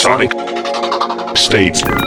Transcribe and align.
Sonic 0.00 0.30
States.com. 1.36 2.00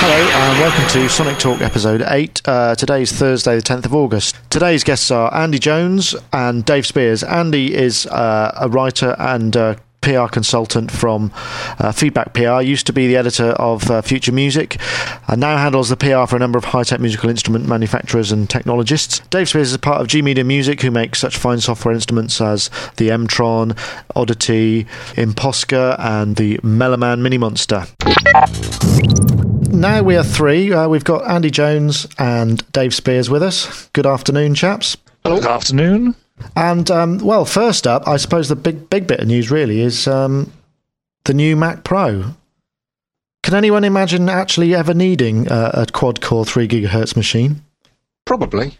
Hello 0.00 0.30
and 0.30 0.58
welcome 0.58 0.88
to 0.88 1.06
Sonic 1.06 1.38
Talk 1.38 1.60
episode 1.60 2.00
8. 2.00 2.40
Uh, 2.48 2.74
today's 2.76 3.12
Thursday, 3.12 3.56
the 3.56 3.60
10th 3.60 3.84
of 3.84 3.94
August. 3.94 4.38
Today's 4.48 4.82
guests 4.82 5.10
are 5.10 5.32
Andy 5.34 5.58
Jones 5.58 6.16
and 6.32 6.64
Dave 6.64 6.86
Spiers. 6.86 7.22
Andy 7.22 7.74
is 7.74 8.06
uh, 8.06 8.56
a 8.58 8.70
writer 8.70 9.14
and 9.18 9.54
uh, 9.54 9.76
PR 10.02 10.26
consultant 10.26 10.90
from 10.90 11.32
uh, 11.78 11.92
Feedback 11.92 12.34
PR, 12.34 12.60
used 12.60 12.86
to 12.86 12.92
be 12.92 13.06
the 13.06 13.16
editor 13.16 13.50
of 13.52 13.90
uh, 13.90 14.02
Future 14.02 14.32
Music, 14.32 14.78
and 15.28 15.40
now 15.40 15.56
handles 15.56 15.88
the 15.88 15.96
PR 15.96 16.26
for 16.26 16.36
a 16.36 16.38
number 16.38 16.58
of 16.58 16.64
high 16.64 16.82
tech 16.82 17.00
musical 17.00 17.30
instrument 17.30 17.66
manufacturers 17.66 18.30
and 18.30 18.50
technologists. 18.50 19.20
Dave 19.30 19.48
Spiers 19.48 19.68
is 19.68 19.74
a 19.74 19.78
part 19.78 20.00
of 20.00 20.08
G 20.08 20.20
Media 20.20 20.44
Music, 20.44 20.82
who 20.82 20.90
makes 20.90 21.20
such 21.20 21.36
fine 21.36 21.60
software 21.60 21.94
instruments 21.94 22.40
as 22.40 22.68
the 22.96 23.10
M-Tron, 23.10 23.74
Oddity, 24.14 24.84
impOSCar, 25.14 25.98
and 25.98 26.36
the 26.36 26.58
Melohman 26.58 27.20
Minimonsta 27.20 27.88
now 29.72 30.02
we 30.02 30.16
are 30.16 30.22
three. 30.22 30.72
Uh, 30.72 30.88
we've 30.88 31.04
got 31.04 31.28
Andy 31.28 31.50
Jones 31.50 32.06
and 32.18 32.70
Dave 32.72 32.94
Spiers 32.94 33.28
with 33.28 33.42
us. 33.42 33.88
Good 33.92 34.06
afternoon, 34.06 34.54
chaps. 34.54 34.96
Hello. 35.24 35.40
Good 35.40 35.50
afternoon. 35.50 36.14
And 36.56 36.90
um, 36.90 37.18
well, 37.18 37.44
first 37.44 37.86
up, 37.86 38.06
I 38.06 38.16
suppose 38.16 38.48
the 38.48 38.56
big 38.56 38.90
big 38.90 39.06
bit 39.06 39.20
of 39.20 39.28
news 39.28 39.50
really 39.50 39.80
is 39.80 40.08
um, 40.08 40.52
the 41.24 41.34
new 41.34 41.56
Mac 41.56 41.84
Pro. 41.84 42.34
Can 43.42 43.54
anyone 43.54 43.84
imagine 43.84 44.28
actually 44.28 44.74
ever 44.74 44.94
needing 44.94 45.48
uh, 45.48 45.72
a 45.74 45.86
quad 45.92 46.20
core 46.20 46.44
three 46.44 46.68
gigahertz 46.68 47.16
machine? 47.16 47.62
Probably. 48.24 48.78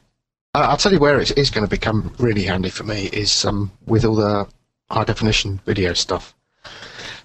I'll 0.55 0.77
tell 0.77 0.93
you 0.93 0.99
where 0.99 1.19
it 1.19 1.37
is 1.39 1.51
going 1.51 1.65
to 1.65 1.71
become 1.71 2.13
really 2.19 2.45
handy 2.45 2.69
for 2.69 2.85
me 2.85 3.07
is 3.07 3.45
um, 3.45 3.73
with 3.87 4.05
all 4.05 4.17
the 4.17 4.47
high 4.91 5.05
definition 5.05 5.61
video 5.65 5.95
stuff. 5.95 6.35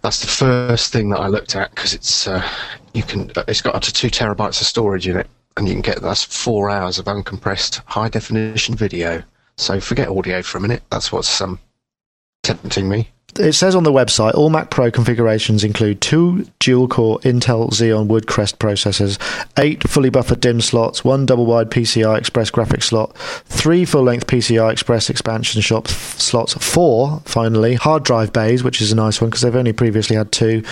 That's 0.02 0.22
the 0.22 0.28
first 0.28 0.94
thing 0.94 1.10
that 1.10 1.20
I 1.20 1.28
looked 1.28 1.56
at 1.56 1.72
because 1.72 1.94
it's 1.94 2.28
uh, 2.28 2.48
you 2.94 3.04
can 3.04 3.32
uh, 3.36 3.44
it's 3.48 3.62
got 3.62 3.76
up 3.76 3.82
to 3.84 3.94
two 3.94 4.10
terabytes 4.10 4.62
of 4.62 4.68
storage 4.68 5.08
in 5.08 5.18
it, 5.18 5.28
and 5.58 5.68
you 5.68 5.74
can 5.74 5.82
get 5.82 6.02
that's 6.02 6.24
four 6.24 6.70
hours 6.70 7.00
of 7.00 7.06
uncompressed 7.06 7.82
high 7.86 8.10
definition 8.10 8.76
video. 8.76 9.24
So 9.58 9.80
forget 9.80 10.10
audio 10.10 10.42
for 10.42 10.58
a 10.58 10.62
minute. 10.62 10.84
That's 10.90 11.12
what's 11.12 11.42
um, 11.42 11.60
tempting 12.44 12.88
me 12.88 13.10
it 13.40 13.54
says 13.54 13.76
on 13.76 13.84
the 13.84 13.92
website 13.92 14.34
all 14.34 14.50
Mac 14.50 14.70
Pro 14.70 14.92
configurations 14.92 15.64
include 15.64 16.02
two 16.02 16.46
dual 16.60 16.88
core 16.88 17.20
Intel 17.20 17.70
Xeon 17.70 18.08
Woodcrest 18.08 18.58
processors, 18.58 19.18
eight 19.58 19.88
fully 19.88 20.10
buffered 20.10 20.42
DIMM 20.42 20.62
slots, 20.62 21.04
one 21.04 21.26
double 21.26 21.46
wide 21.46 21.70
PCI 21.70 22.18
Express 22.18 22.52
graphics 22.52 22.84
slot, 22.84 23.16
three 23.18 23.86
full 23.86 24.04
length 24.04 24.28
PCI 24.28 24.72
Express 24.72 25.10
expansion 25.10 25.62
shop 25.62 25.88
slots, 25.88 26.54
four, 26.54 27.22
finally, 27.26 27.76
hard 27.76 28.04
drive 28.04 28.34
bays, 28.34 28.64
which 28.64 28.82
is 28.82 28.92
a 28.92 28.96
nice 28.96 29.22
one 29.22 29.30
because 29.30 29.42
they've 29.42 29.56
only 29.56 29.74
previously 29.74 30.16
had 30.16 30.32
two, 30.32 30.64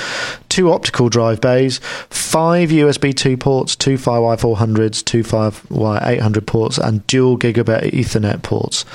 two 0.49 0.71
optical 0.71 1.09
drive 1.09 1.41
bays, 1.41 1.79
five 2.09 2.69
USB 2.69 3.15
2 3.15 3.37
ports, 3.37 3.75
two 3.75 3.95
FireWire 3.95 4.55
400s, 4.55 5.03
two 5.03 5.23
FireWire 5.23 6.05
800 6.05 6.47
ports, 6.47 6.77
and 6.77 7.05
dual 7.07 7.37
gigabit 7.37 7.91
Ethernet 7.91 8.41
ports. 8.41 8.85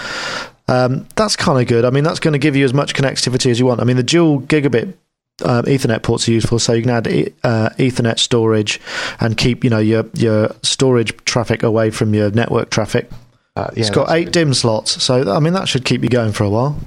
Um, 0.71 1.09
that's 1.17 1.37
kind 1.37 1.61
of 1.61 1.67
good. 1.67 1.85
I 1.85 1.91
mean, 1.91 2.05
that's 2.05 2.21
going 2.21 2.33
to 2.33 2.39
give 2.39 2.55
you 2.55 2.65
as 2.65 2.73
much 2.73 2.95
connectivity 2.95 3.51
as 3.51 3.59
you 3.59 3.67
want. 3.67 3.81
I 3.81 3.85
mean, 3.85 3.97
the 3.97 4.03
dual 4.03 4.41
gigabit 4.41 4.95
uh, 5.43 5.63
Ethernet 5.63 6.03
ports 6.03 6.29
are 6.29 6.33
useful, 6.33 6.59
so 6.59 6.73
you 6.73 6.83
can 6.83 6.91
add 6.91 7.07
uh, 7.43 7.71
Ethernet 7.79 8.19
storage 8.19 8.81
and 9.21 9.37
keep 9.37 9.65
you 9.65 9.71
know 9.71 9.79
your 9.79 10.05
your 10.15 10.55
storage 10.63 11.17
traffic 11.25 11.63
away 11.63 11.91
from 11.91 12.15
your 12.15 12.31
network 12.31 12.71
traffic. 12.71 13.11
Uh, 13.57 13.71
yeah, 13.75 13.81
it's 13.81 13.91
got 13.91 14.11
eight 14.11 14.33
good. 14.33 14.49
DIMM 14.49 14.55
slots, 14.55 15.03
so 15.03 15.35
I 15.35 15.41
mean 15.41 15.53
that 15.55 15.69
should 15.69 15.85
keep 15.85 16.03
you 16.03 16.09
going 16.09 16.33
for 16.33 16.45
a 16.45 16.51
while. 16.51 16.79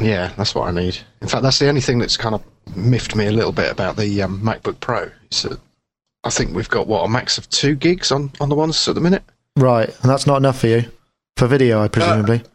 Yeah, 0.00 0.32
that's 0.36 0.54
what 0.54 0.68
I 0.68 0.70
need. 0.70 0.98
In 1.20 1.28
fact, 1.28 1.42
that's 1.42 1.58
the 1.58 1.68
only 1.68 1.80
thing 1.80 1.98
that's 1.98 2.16
kind 2.16 2.34
of 2.34 2.42
miffed 2.76 3.14
me 3.14 3.26
a 3.26 3.32
little 3.32 3.52
bit 3.52 3.70
about 3.70 3.96
the 3.96 4.22
um, 4.22 4.40
MacBook 4.40 4.80
Pro. 4.80 5.10
So 5.30 5.58
I 6.24 6.30
think 6.30 6.54
we've 6.54 6.68
got 6.68 6.86
what 6.86 7.04
a 7.04 7.08
max 7.08 7.38
of 7.38 7.48
two 7.50 7.74
gigs 7.74 8.12
on 8.12 8.30
on 8.40 8.48
the 8.48 8.54
ones 8.54 8.86
at 8.88 8.94
the 8.94 9.00
minute. 9.00 9.22
Right, 9.56 9.88
and 9.88 10.10
that's 10.10 10.26
not 10.26 10.36
enough 10.36 10.60
for 10.60 10.68
you 10.68 10.84
for 11.36 11.46
video, 11.46 11.82
I 11.82 11.88
presumably. 11.88 12.40
Uh, 12.40 12.48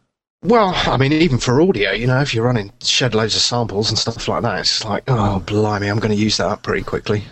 well, 0.43 0.73
I 0.75 0.97
mean, 0.97 1.13
even 1.13 1.37
for 1.37 1.61
audio, 1.61 1.91
you 1.91 2.07
know, 2.07 2.21
if 2.21 2.33
you're 2.33 2.45
running 2.45 2.71
shed 2.81 3.15
loads 3.15 3.35
of 3.35 3.41
samples 3.41 3.89
and 3.89 3.97
stuff 3.97 4.27
like 4.27 4.43
that, 4.43 4.59
it's 4.59 4.85
like, 4.85 5.03
oh, 5.07 5.39
blimey, 5.39 5.87
I'm 5.87 5.99
going 5.99 6.15
to 6.15 6.21
use 6.21 6.37
that 6.37 6.47
up 6.47 6.63
pretty 6.63 6.83
quickly. 6.83 7.23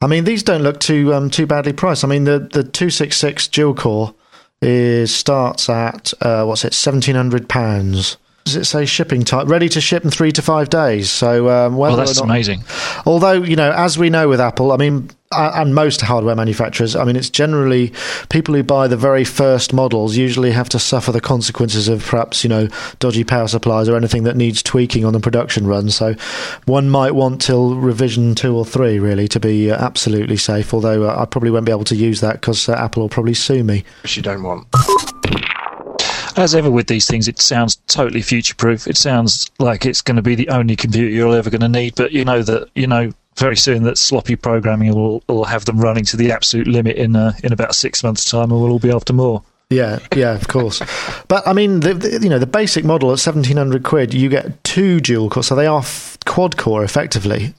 I 0.00 0.06
mean, 0.06 0.24
these 0.24 0.42
don't 0.42 0.62
look 0.62 0.80
too 0.80 1.14
um, 1.14 1.30
too 1.30 1.46
badly 1.46 1.72
priced. 1.72 2.04
I 2.04 2.08
mean, 2.08 2.24
the 2.24 2.40
the 2.40 2.64
two 2.64 2.90
six 2.90 3.16
six 3.16 3.46
dual 3.46 3.74
core 3.74 4.14
is 4.60 5.14
starts 5.14 5.68
at 5.68 6.12
uh, 6.20 6.44
what's 6.44 6.64
it, 6.64 6.74
seventeen 6.74 7.14
hundred 7.14 7.48
pounds. 7.48 8.16
Does 8.44 8.56
it 8.56 8.64
say 8.64 8.84
shipping 8.84 9.22
time? 9.22 9.46
Ready 9.46 9.68
to 9.68 9.80
ship 9.80 10.04
in 10.04 10.10
three 10.10 10.32
to 10.32 10.42
five 10.42 10.68
days. 10.68 11.08
So, 11.10 11.48
um, 11.48 11.76
well, 11.76 11.94
that's 11.94 12.16
not, 12.16 12.24
amazing. 12.24 12.64
Although, 13.06 13.44
you 13.44 13.54
know, 13.54 13.70
as 13.70 13.96
we 13.96 14.10
know 14.10 14.28
with 14.28 14.40
Apple, 14.40 14.72
I 14.72 14.76
mean, 14.76 15.10
and 15.34 15.74
most 15.74 16.00
hardware 16.00 16.36
manufacturers, 16.36 16.94
I 16.94 17.04
mean, 17.04 17.16
it's 17.16 17.30
generally 17.30 17.92
people 18.28 18.54
who 18.54 18.62
buy 18.62 18.88
the 18.88 18.96
very 18.96 19.24
first 19.24 19.72
models 19.72 20.16
usually 20.16 20.50
have 20.52 20.68
to 20.70 20.78
suffer 20.78 21.12
the 21.12 21.20
consequences 21.20 21.88
of 21.88 22.04
perhaps, 22.04 22.44
you 22.44 22.48
know, 22.48 22.68
dodgy 22.98 23.24
power 23.24 23.48
supplies 23.48 23.88
or 23.88 23.96
anything 23.96 24.24
that 24.24 24.36
needs 24.36 24.62
tweaking 24.62 25.04
on 25.04 25.12
the 25.12 25.20
production 25.20 25.66
run. 25.66 25.90
So 25.90 26.14
one 26.66 26.88
might 26.88 27.14
want 27.14 27.40
till 27.40 27.74
revision 27.74 28.34
two 28.34 28.56
or 28.56 28.64
three, 28.64 28.98
really, 28.98 29.28
to 29.28 29.40
be 29.40 29.70
uh, 29.70 29.76
absolutely 29.76 30.36
safe. 30.36 30.74
Although 30.74 31.04
uh, 31.08 31.16
I 31.18 31.24
probably 31.24 31.50
won't 31.50 31.66
be 31.66 31.72
able 31.72 31.84
to 31.84 31.96
use 31.96 32.20
that 32.20 32.34
because 32.34 32.68
uh, 32.68 32.72
Apple 32.72 33.02
will 33.02 33.08
probably 33.08 33.34
sue 33.34 33.64
me. 33.64 33.84
Which 34.02 34.16
you 34.16 34.22
don't 34.22 34.42
want. 34.42 34.66
As 36.34 36.54
ever 36.54 36.70
with 36.70 36.86
these 36.86 37.06
things, 37.06 37.28
it 37.28 37.38
sounds 37.38 37.76
totally 37.88 38.22
future 38.22 38.54
proof. 38.54 38.86
It 38.86 38.96
sounds 38.96 39.50
like 39.58 39.84
it's 39.84 40.00
going 40.00 40.16
to 40.16 40.22
be 40.22 40.34
the 40.34 40.48
only 40.48 40.76
computer 40.76 41.10
you're 41.10 41.36
ever 41.36 41.50
going 41.50 41.60
to 41.60 41.68
need, 41.68 41.94
but 41.94 42.12
you 42.12 42.24
know 42.24 42.42
that, 42.42 42.70
you 42.74 42.86
know, 42.86 43.12
very 43.42 43.56
soon 43.56 43.82
that 43.82 43.98
sloppy 43.98 44.36
programming 44.36 44.94
will, 44.94 45.22
will 45.28 45.44
have 45.44 45.64
them 45.64 45.78
running 45.78 46.04
to 46.04 46.16
the 46.16 46.30
absolute 46.30 46.68
limit 46.68 46.96
in 46.96 47.16
uh, 47.16 47.32
in 47.42 47.52
about 47.52 47.74
six 47.74 48.02
months' 48.04 48.30
time, 48.30 48.50
and 48.52 48.60
we'll 48.60 48.70
all 48.70 48.78
be 48.78 48.92
after 48.92 49.12
more. 49.12 49.42
Yeah, 49.68 49.98
yeah, 50.14 50.34
of 50.34 50.48
course. 50.48 50.80
but 51.28 51.46
I 51.46 51.52
mean, 51.52 51.80
the, 51.80 51.94
the, 51.94 52.20
you 52.22 52.28
know, 52.28 52.38
the 52.38 52.46
basic 52.46 52.84
model 52.84 53.12
at 53.12 53.18
seventeen 53.18 53.56
hundred 53.56 53.82
quid, 53.82 54.14
you 54.14 54.28
get 54.28 54.62
two 54.64 55.00
dual 55.00 55.28
core, 55.28 55.42
so 55.42 55.54
they 55.54 55.66
are 55.66 55.80
f- 55.80 56.18
quad 56.24 56.56
core 56.56 56.84
effectively. 56.84 57.54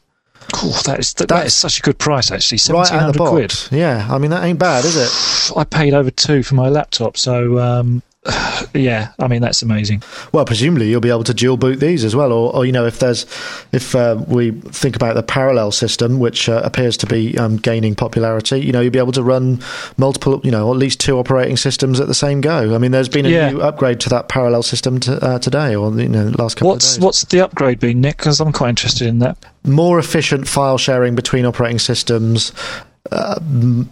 Cool, 0.54 0.72
that 0.86 1.00
is 1.00 1.14
that, 1.16 1.30
that 1.30 1.46
is 1.48 1.56
such 1.56 1.80
a 1.80 1.82
good 1.82 1.98
price 1.98 2.32
actually. 2.32 2.60
Seventeen 2.60 3.00
hundred 3.00 3.20
right 3.20 3.30
quid. 3.30 3.54
Yeah, 3.72 4.08
I 4.10 4.18
mean 4.20 4.32
that 4.32 4.44
ain't 4.44 4.60
bad, 4.60 4.86
is 4.86 4.96
it? 4.96 5.58
I 5.58 5.64
paid 5.64 5.94
over 5.94 6.12
two 6.12 6.44
for 6.44 6.56
my 6.56 6.70
laptop, 6.70 7.18
so 7.18 7.60
um, 7.60 8.04
yeah, 8.74 9.12
I 9.20 9.28
mean 9.28 9.42
that's 9.42 9.62
amazing. 9.62 10.02
Well, 10.32 10.46
presumably 10.46 10.90
you'll 10.90 11.02
be 11.02 11.10
able 11.10 11.26
to 11.26 11.34
dual 11.34 11.58
boot 11.58 11.80
these 11.80 12.06
as 12.06 12.16
well, 12.16 12.32
or, 12.32 12.56
or 12.56 12.66
you 12.66 12.72
know, 12.72 12.86
if 12.86 13.00
there's 13.00 13.26
if 13.74 13.96
uh, 13.96 14.24
we 14.28 14.52
think 14.52 14.96
about 14.96 15.16
the 15.16 15.24
parallel 15.24 15.72
system, 15.72 16.20
which 16.20 16.48
uh, 16.48 16.62
appears 16.64 16.96
to 16.98 17.06
be 17.06 17.38
um, 17.38 17.58
gaining 17.58 17.96
popularity, 17.96 18.62
you 18.62 18.72
know, 18.72 18.80
you'll 18.80 18.94
be 18.94 19.00
able 19.00 19.12
to 19.12 19.24
run 19.24 19.62
multiple, 19.98 20.40
you 20.44 20.52
know, 20.52 20.72
at 20.72 20.78
least 20.78 21.02
two 21.02 21.18
operating 21.20 21.58
systems 21.58 22.00
at 22.00 22.08
the 22.08 22.14
same 22.14 22.40
go. 22.40 22.74
I 22.74 22.78
mean, 22.78 22.92
there's 22.92 23.10
been 23.10 23.26
a 23.26 23.30
yeah. 23.30 23.50
new 23.50 23.62
upgrade 23.62 24.00
to 24.02 24.10
that 24.10 24.30
parallel 24.30 24.64
system 24.64 25.02
to, 25.02 25.16
uh, 25.24 25.40
today, 25.40 25.76
or 25.76 25.92
you 26.00 26.08
know, 26.08 26.32
last 26.38 26.56
couple 26.56 26.70
what's, 26.70 26.94
of 26.94 27.00
days. 27.00 27.06
What's 27.06 27.26
the 27.26 27.42
upgrade 27.42 27.80
been, 27.80 28.00
Nick? 28.00 28.18
Because 28.18 28.40
I'm 28.40 28.54
quite 28.54 28.70
interested 28.70 29.08
in 29.08 29.20
that. 29.20 29.38
More 29.66 30.00
efficient 30.00 30.48
file 30.48 30.78
sharing 30.78 31.16
between 31.16 31.46
operating 31.46 31.80
systems 31.80 32.54
uh, 33.12 33.40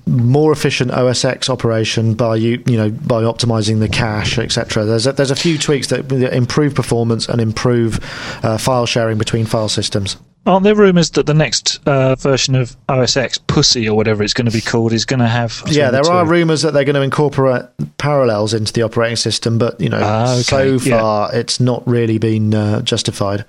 more 0.05 0.53
efficient 0.53 0.91
OS 0.91 1.25
X 1.25 1.49
operation 1.49 2.13
by 2.13 2.35
you 2.37 2.63
you 2.65 2.77
know 2.77 2.89
by 2.89 3.23
optimizing 3.23 3.79
the 3.79 3.89
cache 3.89 4.37
etc. 4.39 4.85
There's 4.85 5.05
a, 5.05 5.11
there's 5.11 5.31
a 5.31 5.35
few 5.35 5.57
tweaks 5.57 5.87
that 5.87 6.11
improve 6.11 6.75
performance 6.75 7.27
and 7.27 7.41
improve 7.41 7.99
uh, 8.43 8.57
file 8.57 8.85
sharing 8.85 9.17
between 9.17 9.45
file 9.45 9.69
systems. 9.69 10.15
Aren't 10.43 10.63
there 10.63 10.73
rumours 10.73 11.11
that 11.11 11.27
the 11.27 11.35
next 11.35 11.79
uh, 11.87 12.15
version 12.15 12.55
of 12.55 12.75
OS 12.89 13.15
X, 13.15 13.37
Pussy 13.37 13.87
or 13.87 13.95
whatever 13.95 14.23
it's 14.23 14.33
going 14.33 14.47
to 14.47 14.51
be 14.51 14.61
called, 14.61 14.91
is 14.91 15.05
going 15.05 15.19
to 15.19 15.27
have? 15.27 15.61
Yeah, 15.67 15.91
there 15.91 16.09
are 16.09 16.25
rumours 16.25 16.63
that 16.63 16.73
they're 16.73 16.83
going 16.83 16.95
to 16.95 17.03
incorporate 17.03 17.65
parallels 17.99 18.55
into 18.55 18.73
the 18.73 18.81
operating 18.81 19.17
system, 19.17 19.59
but 19.59 19.79
you 19.79 19.87
know, 19.89 19.99
ah, 20.01 20.33
okay. 20.33 20.41
so 20.41 20.79
far 20.79 21.29
yeah. 21.31 21.39
it's 21.39 21.59
not 21.59 21.87
really 21.87 22.17
been 22.17 22.55
uh, 22.55 22.81
justified. 22.81 23.45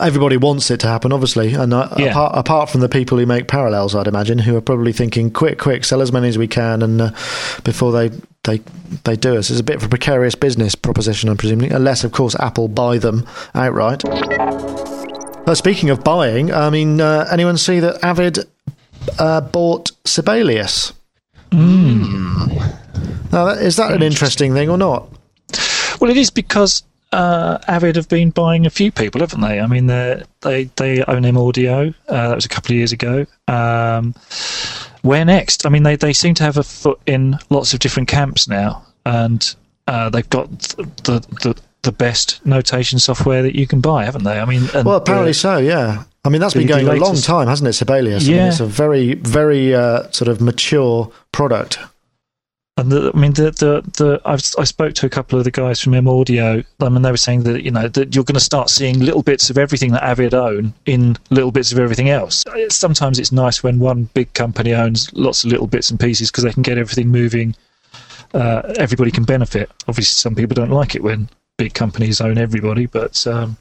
Everybody 0.00 0.38
wants 0.38 0.70
it 0.70 0.80
to 0.80 0.86
happen, 0.86 1.12
obviously, 1.12 1.52
and 1.52 1.74
uh, 1.74 1.90
yeah. 1.98 2.06
apart, 2.06 2.32
apart, 2.38 2.70
from 2.70 2.80
the 2.80 2.88
people 2.88 3.18
who 3.18 3.26
make 3.26 3.46
parallels, 3.46 3.94
I'd 3.94 4.06
imagine, 4.06 4.38
who 4.38 4.56
are 4.56 4.62
probably 4.62 4.94
thinking, 4.94 5.30
"Quick, 5.30 5.58
quick, 5.58 5.84
sell 5.84 6.00
as 6.00 6.10
many 6.10 6.28
as 6.28 6.38
we 6.38 6.48
can," 6.48 6.80
and 6.80 7.02
uh, 7.02 7.10
before 7.64 7.92
they 7.92 8.08
they 8.44 8.62
they 9.04 9.16
do 9.16 9.36
us. 9.36 9.50
It's 9.50 9.60
a 9.60 9.64
bit 9.64 9.76
of 9.76 9.82
a 9.82 9.88
precarious 9.88 10.34
business 10.34 10.74
proposition, 10.74 11.28
I'm 11.28 11.36
presuming, 11.36 11.72
unless, 11.72 12.02
of 12.02 12.12
course, 12.12 12.34
Apple 12.36 12.68
buy 12.68 12.96
them 12.96 13.26
outright. 13.54 14.02
Uh, 15.50 15.54
speaking 15.56 15.90
of 15.90 16.04
buying, 16.04 16.52
I 16.52 16.70
mean, 16.70 17.00
uh, 17.00 17.26
anyone 17.28 17.56
see 17.56 17.80
that 17.80 18.04
Avid 18.04 18.38
uh, 19.18 19.40
bought 19.40 19.90
Sibelius? 20.04 20.92
Mm. 21.50 23.32
Now, 23.32 23.48
is 23.48 23.74
that 23.74 23.90
an 23.90 24.00
interesting 24.00 24.52
thing 24.52 24.70
or 24.70 24.78
not? 24.78 25.08
Well, 26.00 26.08
it 26.08 26.16
is 26.16 26.30
because 26.30 26.84
uh, 27.10 27.58
Avid 27.66 27.96
have 27.96 28.08
been 28.08 28.30
buying 28.30 28.64
a 28.64 28.70
few 28.70 28.92
people, 28.92 29.22
haven't 29.22 29.40
they? 29.40 29.58
I 29.58 29.66
mean, 29.66 29.88
they 29.88 30.70
they 30.76 31.02
own 31.08 31.24
M 31.24 31.36
Audio. 31.36 31.92
Uh, 32.08 32.28
that 32.28 32.36
was 32.36 32.44
a 32.44 32.48
couple 32.48 32.70
of 32.70 32.76
years 32.76 32.92
ago. 32.92 33.26
Um, 33.48 34.14
where 35.02 35.24
next? 35.24 35.66
I 35.66 35.68
mean, 35.68 35.82
they, 35.82 35.96
they 35.96 36.12
seem 36.12 36.34
to 36.34 36.44
have 36.44 36.58
a 36.58 36.62
foot 36.62 37.00
in 37.06 37.40
lots 37.48 37.74
of 37.74 37.80
different 37.80 38.08
camps 38.08 38.46
now, 38.46 38.84
and 39.04 39.52
uh, 39.88 40.10
they've 40.10 40.30
got 40.30 40.48
the, 41.02 41.26
the 41.42 41.60
the 41.82 41.92
best 41.92 42.44
notation 42.44 42.98
software 42.98 43.42
that 43.42 43.54
you 43.56 43.66
can 43.66 43.80
buy, 43.80 44.04
haven't 44.04 44.24
they? 44.24 44.38
I 44.38 44.44
mean, 44.44 44.64
and 44.74 44.84
Well, 44.86 44.96
apparently 44.96 45.30
the- 45.30 45.34
so, 45.34 45.56
yeah. 45.58 46.04
I 46.24 46.28
mean, 46.28 46.40
that's 46.40 46.52
the- 46.54 46.60
been 46.60 46.68
going 46.68 46.86
a 46.86 46.94
long 46.94 47.16
time, 47.16 47.48
hasn't 47.48 47.68
it, 47.68 47.72
Sibelius? 47.72 48.24
I 48.24 48.26
mean, 48.28 48.36
Yeah. 48.36 48.48
it's 48.48 48.60
a 48.60 48.66
very, 48.66 49.14
very 49.14 49.74
uh, 49.74 50.10
sort 50.10 50.28
of 50.28 50.40
mature 50.40 51.10
product. 51.32 51.78
And 52.76 52.90
the, 52.92 53.10
I 53.14 53.18
mean, 53.18 53.32
the 53.32 53.50
the 53.50 53.82
the 53.98 54.20
I've, 54.24 54.42
I 54.58 54.64
spoke 54.64 54.94
to 54.94 55.06
a 55.06 55.10
couple 55.10 55.38
of 55.38 55.44
the 55.44 55.50
guys 55.50 55.80
from 55.80 55.92
M 55.92 56.08
Audio. 56.08 56.62
I 56.80 56.88
mean, 56.88 57.02
they 57.02 57.10
were 57.10 57.16
saying 57.18 57.42
that 57.42 57.62
you 57.62 57.70
know 57.70 57.88
that 57.88 58.14
you're 58.14 58.24
going 58.24 58.34
to 58.34 58.40
start 58.40 58.70
seeing 58.70 59.00
little 59.00 59.22
bits 59.22 59.50
of 59.50 59.58
everything 59.58 59.92
that 59.92 60.02
Avid 60.02 60.32
own 60.32 60.72
in 60.86 61.18
little 61.28 61.50
bits 61.50 61.72
of 61.72 61.78
everything 61.78 62.08
else. 62.08 62.42
Sometimes 62.70 63.18
it's 63.18 63.32
nice 63.32 63.62
when 63.62 63.80
one 63.80 64.08
big 64.14 64.32
company 64.32 64.72
owns 64.72 65.12
lots 65.12 65.44
of 65.44 65.50
little 65.50 65.66
bits 65.66 65.90
and 65.90 66.00
pieces 66.00 66.30
because 66.30 66.44
they 66.44 66.52
can 66.52 66.62
get 66.62 66.78
everything 66.78 67.08
moving. 67.08 67.54
Uh, 68.32 68.62
everybody 68.78 69.10
can 69.10 69.24
benefit. 69.24 69.70
Obviously, 69.88 70.14
some 70.14 70.34
people 70.34 70.54
don't 70.54 70.70
like 70.70 70.94
it 70.94 71.02
when 71.02 71.28
big 71.60 71.74
companies 71.74 72.22
own 72.22 72.38
everybody, 72.38 72.86
but 72.86 73.26
um, 73.26 73.58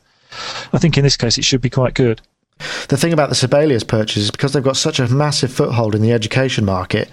I 0.72 0.78
think 0.78 0.98
in 0.98 1.04
this 1.04 1.18
case 1.18 1.38
it 1.38 1.44
should 1.44 1.60
be 1.60 1.69
quite 1.69 1.94
good. 1.96 2.22
The 2.88 2.96
thing 2.98 3.12
about 3.12 3.28
the 3.28 3.36
Sibelius 3.36 3.84
purchase 3.84 4.24
is 4.24 4.31
because 4.31 4.54
they've 4.54 4.63
got 4.63 4.78
such 4.78 5.00
a 5.00 5.07
massive 5.10 5.51
foothold 5.51 5.96
in 5.96 6.01
the 6.01 6.13
education 6.13 6.63
market. 6.63 7.10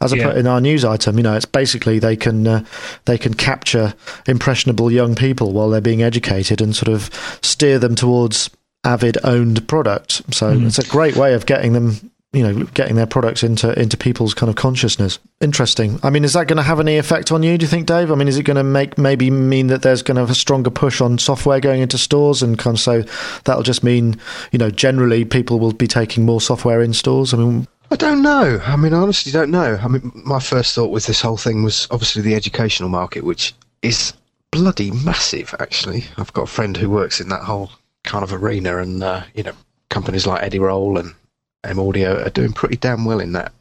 As 0.00 0.12
I 0.12 0.16
Yeah. 0.16 0.28
put 0.28 0.36
in 0.38 0.46
our 0.46 0.60
news 0.62 0.82
item, 0.84 1.16
you 1.18 1.22
know, 1.22 1.34
it's 1.34 1.44
basically 1.46 1.98
they 1.98 2.16
can 2.16 2.46
uh, 2.46 2.64
they 3.04 3.18
can 3.18 3.34
capture 3.34 3.92
impressionable 4.26 4.90
young 4.90 5.14
people 5.14 5.52
while 5.52 5.68
they're 5.70 5.80
being 5.82 6.02
educated 6.02 6.60
and 6.62 6.74
sort 6.74 6.88
of 6.88 7.10
steer 7.42 7.78
them 7.78 7.94
towards 7.94 8.48
Avid 8.84 9.18
owned 9.24 9.66
products. 9.68 10.22
So 10.30 10.54
Mhm. 10.56 10.66
it's 10.66 10.78
a 10.78 10.84
great 10.84 11.16
way 11.16 11.34
of 11.34 11.44
getting 11.44 11.72
them, 11.74 12.10
you 12.32 12.44
know, 12.44 12.64
getting 12.74 12.94
their 12.94 13.06
products 13.06 13.42
into 13.42 13.76
into 13.80 13.96
people's 13.96 14.34
kind 14.34 14.48
of 14.48 14.56
consciousness. 14.56 15.18
Interesting. 15.40 15.98
I 16.02 16.10
mean, 16.10 16.24
is 16.24 16.34
that 16.34 16.46
going 16.46 16.58
to 16.58 16.62
have 16.62 16.78
any 16.78 16.96
effect 16.96 17.32
on 17.32 17.42
you? 17.42 17.58
Do 17.58 17.64
you 17.64 17.68
think, 17.68 17.86
Dave? 17.86 18.12
I 18.12 18.14
mean, 18.14 18.28
is 18.28 18.38
it 18.38 18.44
going 18.44 18.56
to 18.56 18.62
make 18.62 18.96
maybe 18.98 19.30
mean 19.30 19.66
that 19.66 19.82
there's 19.82 20.02
going 20.02 20.14
to 20.14 20.20
have 20.20 20.30
a 20.30 20.34
stronger 20.34 20.70
push 20.70 21.00
on 21.00 21.18
software 21.18 21.58
going 21.58 21.80
into 21.80 21.98
stores, 21.98 22.42
and 22.42 22.58
kind 22.58 22.76
of 22.76 22.80
so 22.80 23.02
that'll 23.44 23.64
just 23.64 23.82
mean, 23.82 24.16
you 24.52 24.58
know, 24.58 24.70
generally 24.70 25.24
people 25.24 25.58
will 25.58 25.72
be 25.72 25.88
taking 25.88 26.24
more 26.24 26.40
software 26.40 26.80
in 26.82 26.92
stores. 26.92 27.34
I 27.34 27.38
mean, 27.38 27.66
I 27.90 27.96
don't 27.96 28.22
know. 28.22 28.60
I 28.64 28.76
mean, 28.76 28.92
honestly 28.92 29.32
don't 29.32 29.50
know. 29.50 29.80
I 29.82 29.88
mean, 29.88 30.12
my 30.14 30.38
first 30.38 30.74
thought 30.74 30.92
with 30.92 31.06
this 31.06 31.20
whole 31.20 31.36
thing 31.36 31.64
was 31.64 31.88
obviously 31.90 32.22
the 32.22 32.36
educational 32.36 32.88
market, 32.88 33.24
which 33.24 33.52
is 33.82 34.12
bloody 34.52 34.92
massive, 34.92 35.52
actually. 35.58 36.04
I've 36.16 36.32
got 36.32 36.42
a 36.42 36.46
friend 36.46 36.76
who 36.76 36.88
works 36.88 37.20
in 37.20 37.28
that 37.30 37.42
whole 37.42 37.72
kind 38.04 38.22
of 38.22 38.32
arena, 38.32 38.78
and, 38.78 39.02
uh, 39.02 39.22
you 39.34 39.42
know, 39.42 39.52
companies 39.88 40.26
like 40.28 40.48
Edirol 40.48 41.00
and 41.00 41.14
M 41.64 41.78
Audio 41.78 42.24
are 42.24 42.30
doing 42.30 42.52
pretty 42.52 42.76
damn 42.76 43.04
well 43.04 43.20
in 43.20 43.32
that, 43.32 43.52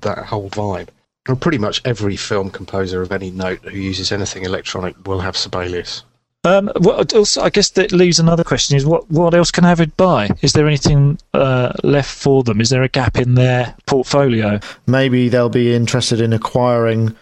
that 0.00 0.18
whole 0.26 0.50
vibe. 0.50 0.88
And 1.26 1.40
pretty 1.40 1.58
much 1.58 1.80
every 1.84 2.16
film 2.16 2.50
composer 2.50 3.00
of 3.00 3.10
any 3.10 3.30
note 3.30 3.60
who 3.60 3.78
uses 3.78 4.12
anything 4.12 4.44
electronic 4.44 4.94
will 5.06 5.20
have 5.20 5.36
Sibelius. 5.36 6.02
Um, 6.44 6.70
what 6.76 7.14
also, 7.14 7.40
I 7.40 7.48
guess 7.48 7.70
that 7.70 7.90
leaves 7.90 8.18
another 8.18 8.44
question: 8.44 8.76
is 8.76 8.84
what 8.84 9.10
what 9.10 9.32
else 9.32 9.50
can 9.50 9.64
Avid 9.64 9.96
buy? 9.96 10.28
Is 10.42 10.52
there 10.52 10.66
anything 10.66 11.18
uh, 11.32 11.72
left 11.82 12.10
for 12.10 12.42
them? 12.42 12.60
Is 12.60 12.68
there 12.68 12.82
a 12.82 12.88
gap 12.88 13.16
in 13.16 13.34
their 13.34 13.74
portfolio? 13.86 14.60
maybe 14.86 15.30
they'll 15.30 15.48
be 15.48 15.74
interested 15.74 16.20
in 16.20 16.34
acquiring 16.34 17.08
s- 17.08 17.14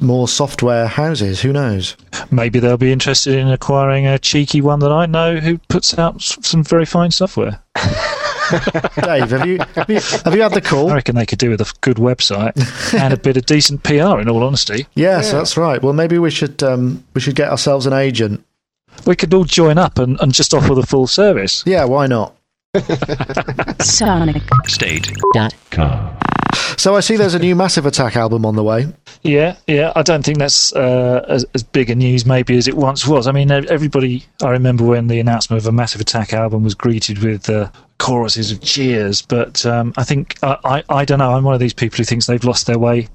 more 0.00 0.28
software 0.28 0.86
houses. 0.86 1.40
Who 1.40 1.52
knows? 1.52 1.96
Maybe 2.30 2.58
they'll 2.58 2.76
be 2.76 2.92
interested 2.92 3.34
in 3.36 3.48
acquiring 3.48 4.06
a 4.06 4.18
cheeky 4.18 4.60
one 4.60 4.80
that 4.80 4.92
I 4.92 5.06
know 5.06 5.36
who 5.36 5.58
puts 5.68 5.98
out 5.98 6.20
some 6.20 6.62
very 6.62 6.84
fine 6.84 7.10
software. 7.10 7.62
Dave, 9.02 9.30
have 9.30 9.46
you 9.46 9.58
have 9.74 9.88
you, 9.88 10.00
have 10.24 10.34
you 10.34 10.42
had 10.42 10.52
the 10.52 10.60
call? 10.62 10.90
I 10.90 10.94
reckon 10.96 11.14
they 11.16 11.24
could 11.24 11.38
do 11.38 11.48
with 11.50 11.60
a 11.62 11.72
good 11.80 11.96
website 11.96 12.52
and 12.92 13.14
a 13.14 13.16
bit 13.16 13.36
of 13.38 13.46
decent 13.46 13.82
PR. 13.82 14.20
In 14.20 14.28
all 14.28 14.42
honesty, 14.44 14.86
Yes, 14.94 15.32
that's 15.32 15.56
right. 15.56 15.82
Well, 15.82 15.94
maybe 15.94 16.18
we 16.18 16.30
should 16.30 16.62
um, 16.62 17.02
we 17.14 17.20
should 17.22 17.34
get 17.34 17.48
ourselves 17.50 17.86
an 17.86 17.94
agent. 17.94 18.44
we 19.06 19.16
could 19.16 19.32
all 19.32 19.44
join 19.44 19.78
up 19.78 19.98
and, 19.98 20.20
and 20.20 20.34
just 20.34 20.52
offer 20.52 20.74
the 20.74 20.86
full 20.86 21.06
service. 21.06 21.62
Yeah, 21.64 21.84
why 21.84 22.06
not? 22.08 22.36
Sonic. 23.80 24.42
State. 24.66 25.10
Dot. 25.32 25.54
Com. 25.70 26.14
So 26.76 26.94
I 26.94 27.00
see 27.00 27.16
there's 27.16 27.34
a 27.34 27.38
new 27.38 27.54
Massive 27.56 27.86
Attack 27.86 28.16
album 28.16 28.44
on 28.44 28.56
the 28.56 28.62
way. 28.62 28.86
Yeah, 29.22 29.56
yeah. 29.68 29.92
I 29.94 30.02
don't 30.02 30.24
think 30.24 30.38
that's 30.38 30.72
uh, 30.74 31.24
as, 31.28 31.44
as 31.54 31.62
big 31.62 31.90
a 31.90 31.94
news 31.94 32.26
maybe 32.26 32.56
as 32.56 32.66
it 32.66 32.76
once 32.76 33.06
was. 33.06 33.28
I 33.28 33.32
mean, 33.32 33.50
everybody. 33.50 34.24
I 34.42 34.50
remember 34.50 34.84
when 34.84 35.06
the 35.06 35.20
announcement 35.20 35.62
of 35.62 35.66
a 35.66 35.72
Massive 35.72 36.00
Attack 36.00 36.32
album 36.32 36.64
was 36.64 36.74
greeted 36.74 37.18
with 37.18 37.48
uh, 37.48 37.70
choruses 37.98 38.50
of 38.50 38.60
cheers. 38.60 39.22
But 39.22 39.64
um, 39.64 39.94
I 39.96 40.02
think 40.02 40.36
I, 40.42 40.82
I, 40.88 41.04
don't 41.04 41.20
know. 41.20 41.32
I'm 41.32 41.44
one 41.44 41.54
of 41.54 41.60
these 41.60 41.72
people 41.72 41.98
who 41.98 42.04
thinks 42.04 42.26
they've 42.26 42.42
lost 42.42 42.66
their 42.66 42.78
way 42.78 43.08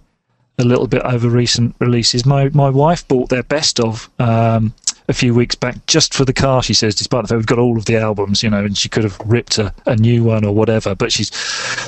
a 0.57 0.63
little 0.63 0.87
bit 0.87 1.01
over 1.03 1.27
recent 1.27 1.75
releases. 1.79 2.25
My 2.25 2.49
my 2.49 2.69
wife 2.69 3.07
bought 3.07 3.29
their 3.29 3.43
best 3.43 3.79
of. 3.79 4.09
Um, 4.19 4.73
a 5.09 5.13
few 5.13 5.33
weeks 5.33 5.55
back, 5.55 5.85
just 5.85 6.13
for 6.13 6.25
the 6.25 6.33
car, 6.33 6.61
she 6.61 6.73
says, 6.73 6.93
despite 6.93 7.21
the 7.21 7.29
fact 7.29 7.37
we've 7.37 7.45
got 7.45 7.59
all 7.59 7.77
of 7.77 7.85
the 7.85 7.95
albums, 7.95 8.43
you 8.43 8.49
know, 8.49 8.65
and 8.65 8.77
she 8.77 8.89
could 8.89 9.05
have 9.05 9.17
ripped 9.25 9.57
a, 9.57 9.73
a 9.85 9.95
new 9.95 10.25
one 10.25 10.43
or 10.43 10.53
whatever. 10.53 10.95
But 10.95 11.13
she's 11.13 11.33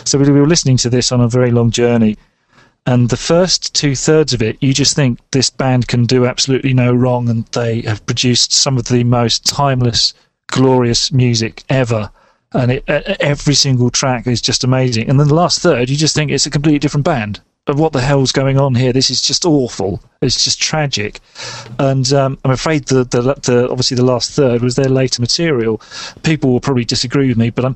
so 0.06 0.18
we 0.18 0.32
were 0.32 0.48
listening 0.48 0.78
to 0.78 0.90
this 0.90 1.12
on 1.12 1.20
a 1.20 1.28
very 1.28 1.52
long 1.52 1.70
journey, 1.70 2.18
and 2.86 3.10
the 3.10 3.18
first 3.18 3.76
two 3.76 3.96
thirds 3.96 4.34
of 4.34 4.42
it, 4.42 4.58
you 4.62 4.74
just 4.74 4.96
think 4.96 5.20
this 5.32 5.50
band 5.50 5.88
can 5.88 6.06
do 6.06 6.26
absolutely 6.26 6.74
no 6.74 6.94
wrong, 6.94 7.30
and 7.30 7.46
they 7.48 7.82
have 7.82 8.06
produced 8.06 8.52
some 8.52 8.78
of 8.78 8.86
the 8.86 9.04
most 9.04 9.46
timeless, 9.46 10.14
glorious 10.48 11.12
music 11.12 11.64
ever. 11.70 12.12
And 12.54 12.72
it, 12.72 12.84
every 12.88 13.54
single 13.54 13.92
track 13.92 14.26
is 14.26 14.42
just 14.42 14.64
amazing. 14.64 15.08
And 15.10 15.20
then 15.20 15.28
the 15.28 15.36
last 15.36 15.62
third, 15.62 15.90
you 15.90 15.96
just 15.96 16.16
think 16.16 16.32
it's 16.32 16.48
a 16.48 16.50
completely 16.50 16.80
different 16.80 17.06
band. 17.06 17.42
Of 17.68 17.78
what 17.80 17.94
the 17.94 18.02
hell's 18.02 18.32
going 18.32 18.58
on 18.58 18.74
here? 18.74 18.92
This 18.92 19.12
is 19.12 19.22
just 19.22 19.46
awful. 19.46 20.02
It's 20.24 20.44
just 20.44 20.60
tragic. 20.60 21.20
And 21.78 22.12
um, 22.14 22.40
I'm 22.44 22.50
afraid 22.50 22.86
the, 22.86 23.04
the 23.04 23.22
the 23.22 23.70
obviously 23.70 23.96
the 23.96 24.06
last 24.06 24.32
third 24.32 24.64
was 24.64 24.76
their 24.76 24.90
later 24.90 25.22
material. 25.22 25.80
People 26.24 26.50
will 26.50 26.62
probably 26.62 26.86
disagree 26.86 27.28
with 27.28 27.38
me, 27.38 27.52
but 27.52 27.76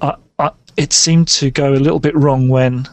I, 0.00 0.14
I, 0.38 0.50
it 0.76 0.92
seemed 0.92 1.26
to 1.28 1.50
go 1.50 1.72
a 1.72 1.82
little 1.82 1.98
bit 1.98 2.14
wrong 2.14 2.48
when 2.48 2.86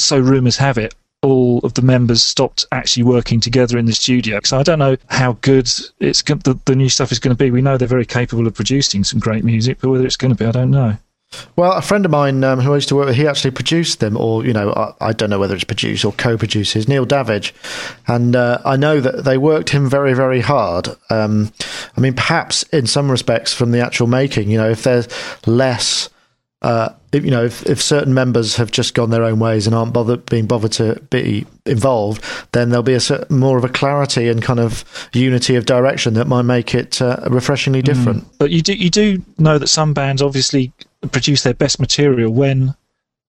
so 0.00 0.18
rumours 0.18 0.56
have 0.56 0.78
it, 0.78 0.94
all 1.22 1.58
of 1.60 1.74
the 1.74 1.82
members 1.82 2.22
stopped 2.22 2.66
actually 2.72 3.02
working 3.02 3.40
together 3.40 3.78
in 3.78 3.86
the 3.86 3.92
studio. 3.92 4.40
So 4.44 4.58
I 4.58 4.62
don't 4.62 4.78
know 4.78 4.96
how 5.08 5.32
good 5.40 5.68
it's 6.00 6.22
the, 6.22 6.58
the 6.64 6.76
new 6.76 6.88
stuff 6.88 7.10
is 7.12 7.18
going 7.18 7.36
to 7.36 7.42
be. 7.42 7.50
We 7.50 7.62
know 7.62 7.76
they're 7.76 7.88
very 7.88 8.06
capable 8.06 8.46
of 8.46 8.54
producing 8.54 9.04
some 9.04 9.18
great 9.18 9.44
music, 9.44 9.78
but 9.80 9.90
whether 9.90 10.06
it's 10.06 10.16
going 10.16 10.34
to 10.34 10.38
be, 10.38 10.46
I 10.46 10.52
don't 10.52 10.70
know. 10.70 10.96
Well, 11.56 11.72
a 11.72 11.82
friend 11.82 12.06
of 12.06 12.10
mine 12.10 12.42
um, 12.42 12.60
who 12.60 12.72
I 12.72 12.76
used 12.76 12.88
to 12.88 12.94
work 12.94 13.08
with, 13.08 13.16
he 13.16 13.26
actually 13.26 13.50
produced 13.50 14.00
them, 14.00 14.16
or 14.16 14.46
you 14.46 14.54
know, 14.54 14.72
I, 14.72 15.08
I 15.08 15.12
don't 15.12 15.28
know 15.28 15.38
whether 15.38 15.54
it's 15.54 15.64
produced 15.64 16.04
or 16.04 16.12
co-produces. 16.12 16.88
Neil 16.88 17.04
Davidge, 17.04 17.52
and 18.06 18.34
uh, 18.34 18.58
I 18.64 18.76
know 18.76 19.00
that 19.00 19.24
they 19.24 19.36
worked 19.36 19.70
him 19.70 19.90
very, 19.90 20.14
very 20.14 20.40
hard. 20.40 20.88
Um, 21.10 21.52
I 21.96 22.00
mean, 22.00 22.14
perhaps 22.14 22.62
in 22.64 22.86
some 22.86 23.10
respects, 23.10 23.52
from 23.52 23.72
the 23.72 23.80
actual 23.80 24.06
making, 24.06 24.50
you 24.50 24.56
know, 24.56 24.70
if 24.70 24.84
there's 24.84 25.08
less. 25.46 26.08
Uh, 26.60 26.88
if, 27.12 27.24
you 27.24 27.30
know, 27.30 27.44
if, 27.44 27.64
if 27.66 27.80
certain 27.80 28.12
members 28.12 28.56
have 28.56 28.70
just 28.72 28.94
gone 28.94 29.10
their 29.10 29.22
own 29.22 29.38
ways 29.38 29.66
and 29.66 29.76
aren't 29.76 29.92
bothered 29.92 30.26
being 30.26 30.46
bothered 30.46 30.72
to 30.72 31.00
be 31.10 31.46
involved, 31.64 32.22
then 32.52 32.70
there'll 32.70 32.82
be 32.82 32.94
a 32.94 33.00
certain, 33.00 33.38
more 33.38 33.56
of 33.56 33.64
a 33.64 33.68
clarity 33.68 34.28
and 34.28 34.42
kind 34.42 34.58
of 34.58 34.84
unity 35.12 35.54
of 35.54 35.66
direction 35.66 36.14
that 36.14 36.26
might 36.26 36.42
make 36.42 36.74
it 36.74 37.00
uh, 37.00 37.20
refreshingly 37.30 37.80
different. 37.80 38.26
But 38.38 38.50
you 38.50 38.60
do 38.60 38.74
you 38.74 38.90
do 38.90 39.22
know 39.38 39.58
that 39.58 39.68
some 39.68 39.94
bands 39.94 40.20
obviously 40.20 40.72
produce 41.12 41.44
their 41.44 41.54
best 41.54 41.78
material 41.78 42.32
when 42.32 42.74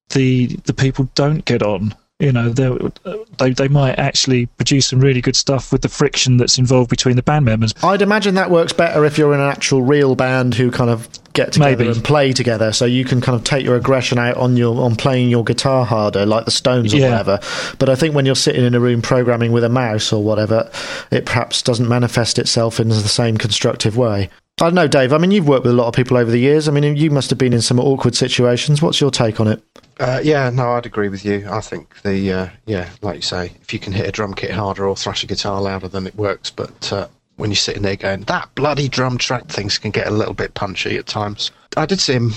the 0.09 0.47
the 0.65 0.73
people 0.73 1.07
don't 1.13 1.45
get 1.45 1.61
on. 1.61 1.93
You 2.19 2.33
know, 2.33 2.49
they 2.49 3.51
they 3.51 3.67
might 3.69 3.97
actually 3.97 4.47
produce 4.47 4.87
some 4.87 4.99
really 4.99 5.21
good 5.21 5.37
stuff 5.37 5.71
with 5.71 5.83
the 5.83 5.87
friction 5.87 6.35
that's 6.35 6.57
involved 6.57 6.89
between 6.89 7.15
the 7.15 7.23
band 7.23 7.45
members. 7.45 7.73
I'd 7.81 8.01
imagine 8.01 8.35
that 8.35 8.51
works 8.51 8.73
better 8.73 9.05
if 9.05 9.17
you're 9.17 9.33
in 9.33 9.39
an 9.39 9.47
actual 9.47 9.83
real 9.83 10.15
band 10.15 10.53
who 10.55 10.69
kind 10.69 10.89
of 10.89 11.07
get 11.31 11.53
together 11.53 11.77
Maybe. 11.77 11.87
and 11.89 12.03
play 12.03 12.33
together, 12.33 12.73
so 12.73 12.83
you 12.83 13.05
can 13.05 13.21
kind 13.21 13.37
of 13.37 13.45
take 13.45 13.63
your 13.63 13.77
aggression 13.77 14.19
out 14.19 14.35
on 14.35 14.57
your 14.57 14.81
on 14.83 14.97
playing 14.97 15.29
your 15.29 15.45
guitar 15.45 15.85
harder, 15.85 16.25
like 16.25 16.43
the 16.43 16.51
Stones 16.51 16.93
or 16.93 16.97
Yeah. 16.97 17.09
whatever. 17.11 17.39
But 17.77 17.87
I 17.87 17.95
think 17.95 18.13
when 18.13 18.25
you're 18.25 18.35
sitting 18.35 18.65
in 18.65 18.75
a 18.75 18.81
room 18.81 19.01
programming 19.01 19.53
with 19.53 19.63
a 19.63 19.69
mouse 19.69 20.11
or 20.11 20.21
whatever, 20.21 20.69
it 21.11 21.25
perhaps 21.25 21.61
doesn't 21.61 21.87
manifest 21.87 22.37
itself 22.37 22.81
in 22.81 22.89
the 22.89 22.95
same 22.95 23.37
constructive 23.37 23.95
way. 23.95 24.29
I 24.61 24.65
don't 24.65 24.75
know, 24.75 24.87
Dave. 24.87 25.13
I 25.13 25.17
mean, 25.17 25.31
you've 25.31 25.47
worked 25.47 25.63
with 25.63 25.71
a 25.73 25.75
lot 25.75 25.87
of 25.87 25.93
people 25.93 26.17
over 26.17 26.29
the 26.29 26.37
years. 26.39 26.67
I 26.67 26.71
mean, 26.71 26.95
you 26.97 27.09
must 27.11 27.29
have 27.29 27.39
been 27.39 27.53
in 27.53 27.61
some 27.61 27.79
awkward 27.79 28.13
situations. 28.13 28.81
What's 28.81 28.99
your 28.99 29.09
take 29.09 29.39
on 29.39 29.47
it? 29.47 29.63
Uh, 29.99 30.19
yeah, 30.23 30.49
no, 30.49 30.71
I'd 30.73 30.85
agree 30.85 31.07
with 31.09 31.23
you. 31.23 31.47
I 31.49 31.61
think 31.61 32.01
the 32.03 32.31
uh, 32.33 32.49
yeah, 32.65 32.89
like 33.01 33.15
you 33.17 33.21
say, 33.21 33.53
if 33.61 33.73
you 33.73 33.79
can 33.79 33.93
hit 33.93 34.07
a 34.07 34.11
drum 34.11 34.33
kit 34.33 34.51
harder 34.51 34.87
or 34.87 34.95
thrash 34.95 35.23
a 35.23 35.27
guitar 35.27 35.61
louder, 35.61 35.87
then 35.87 36.07
it 36.07 36.15
works. 36.15 36.49
But 36.51 36.91
uh, 36.91 37.07
when 37.37 37.49
you're 37.51 37.55
sitting 37.55 37.83
there 37.83 37.95
going, 37.95 38.21
that 38.23 38.53
bloody 38.55 38.89
drum 38.89 39.17
track, 39.17 39.47
things 39.47 39.77
can 39.77 39.91
get 39.91 40.07
a 40.07 40.11
little 40.11 40.33
bit 40.33 40.53
punchy 40.55 40.97
at 40.97 41.05
times. 41.07 41.51
I 41.77 41.85
did 41.85 41.99
see 42.01 42.13
him 42.13 42.33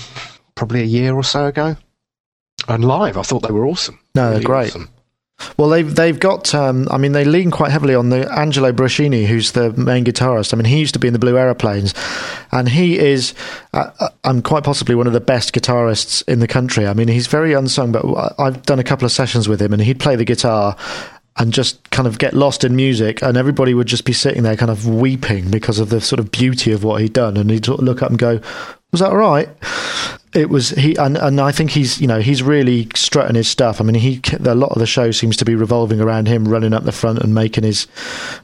probably 0.55 0.81
a 0.81 0.85
year 0.85 1.13
or 1.15 1.23
so 1.23 1.47
ago, 1.47 1.75
and 2.69 2.85
live, 2.85 3.17
I 3.17 3.21
thought 3.23 3.43
they 3.43 3.51
were 3.53 3.65
awesome. 3.65 3.99
No, 4.15 4.23
they're 4.23 4.33
Really 4.39 4.45
great. 4.45 4.67
awesome. 4.69 4.89
Well, 5.57 5.69
they've 5.69 5.93
they've 5.95 6.19
got. 6.19 6.53
Um, 6.53 6.87
I 6.91 6.97
mean, 6.97 7.11
they 7.11 7.25
lean 7.25 7.51
quite 7.51 7.71
heavily 7.71 7.95
on 7.95 8.09
the 8.09 8.31
Angelo 8.31 8.71
Bruschini, 8.71 9.25
who's 9.25 9.51
the 9.51 9.71
main 9.73 10.03
guitarist. 10.03 10.53
I 10.53 10.57
mean, 10.57 10.65
he 10.65 10.79
used 10.79 10.93
to 10.93 10.99
be 10.99 11.07
in 11.07 11.13
the 11.13 11.19
Blue 11.19 11.37
Aeroplanes, 11.37 11.93
and 12.51 12.69
he 12.69 12.97
is. 12.97 13.33
Uh, 13.73 14.09
I'm 14.23 14.41
quite 14.41 14.63
possibly 14.63 14.95
one 14.95 15.07
of 15.07 15.13
the 15.13 15.21
best 15.21 15.53
guitarists 15.53 16.27
in 16.27 16.39
the 16.39 16.47
country. 16.47 16.87
I 16.87 16.93
mean, 16.93 17.07
he's 17.07 17.27
very 17.27 17.53
unsung, 17.53 17.91
but 17.91 18.05
I've 18.39 18.63
done 18.63 18.79
a 18.79 18.83
couple 18.83 19.05
of 19.05 19.11
sessions 19.11 19.47
with 19.47 19.61
him, 19.61 19.73
and 19.73 19.81
he'd 19.81 19.99
play 19.99 20.15
the 20.15 20.25
guitar. 20.25 20.75
and 21.37 21.51
just 21.51 21.89
kind 21.89 22.07
of 22.07 22.19
get 22.19 22.33
lost 22.33 22.63
in 22.63 22.75
music, 22.75 23.21
and 23.23 23.37
everybody 23.37 23.73
would 23.73 23.87
just 23.87 24.05
be 24.05 24.13
sitting 24.13 24.43
there 24.43 24.55
kind 24.55 24.69
of 24.69 24.87
weeping 24.87 25.49
because 25.49 25.79
of 25.79 25.89
the 25.89 25.99
sort 25.99 26.19
of 26.19 26.31
beauty 26.31 26.71
of 26.71 26.83
what 26.83 27.01
he'd 27.01 27.13
done, 27.13 27.37
and 27.37 27.49
he'd 27.49 27.67
look 27.67 28.03
up 28.03 28.09
and 28.09 28.19
go, 28.19 28.39
"Was 28.93 29.01
that 29.01 29.09
all 29.09 29.17
right?" 29.17 29.49
It 30.33 30.49
was 30.49 30.69
he, 30.69 30.95
and, 30.95 31.15
and 31.15 31.39
I 31.39 31.51
think 31.51 31.69
he's 31.69 32.01
you 32.01 32.07
know 32.07 32.19
he's 32.19 32.41
really 32.41 32.87
strutting 32.95 33.35
his 33.35 33.47
stuff. 33.47 33.79
I 33.79 33.83
mean, 33.83 33.93
he 33.93 34.19
a 34.43 34.55
lot 34.55 34.71
of 34.71 34.79
the 34.79 34.87
show 34.87 35.11
seems 35.11 35.37
to 35.37 35.45
be 35.45 35.53
revolving 35.53 36.01
around 36.01 36.27
him 36.27 36.47
running 36.47 36.73
up 36.73 36.85
the 36.85 36.91
front 36.91 37.19
and 37.19 37.35
making 37.35 37.63
his 37.63 37.85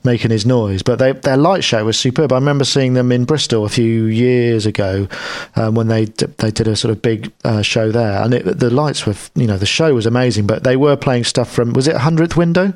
making 0.04 0.30
his 0.30 0.46
noise. 0.46 0.84
But 0.84 1.00
they, 1.00 1.14
their 1.14 1.36
light 1.38 1.64
show 1.64 1.84
was 1.86 1.98
superb. 1.98 2.32
I 2.32 2.36
remember 2.36 2.64
seeing 2.64 2.94
them 2.94 3.12
in 3.12 3.26
Bristol 3.26 3.66
a 3.66 3.70
few 3.70 4.04
years 4.06 4.68
ago 4.68 5.08
um, 5.56 5.74
when 5.74 5.88
they 5.88 6.06
they 6.06 6.52
did 6.52 6.68
a 6.68 6.76
sort 6.76 6.92
of 6.92 7.02
big 7.02 7.32
uh, 7.44 7.64
show 7.64 7.92
there, 7.92 8.22
and 8.22 8.36
it, 8.36 8.44
the 8.60 8.70
lights 8.70 9.08
were 9.08 9.16
you 9.34 9.48
know 9.48 9.58
the 9.58 9.66
show 9.66 9.96
was 9.96 10.06
amazing. 10.06 10.46
But 10.46 10.64
they 10.64 10.76
were 10.78 10.96
playing 10.96 11.24
stuff 11.24 11.50
from 11.52 11.74
was 11.74 11.88
it 11.88 11.96
Hundredth 11.98 12.38
Window? 12.38 12.74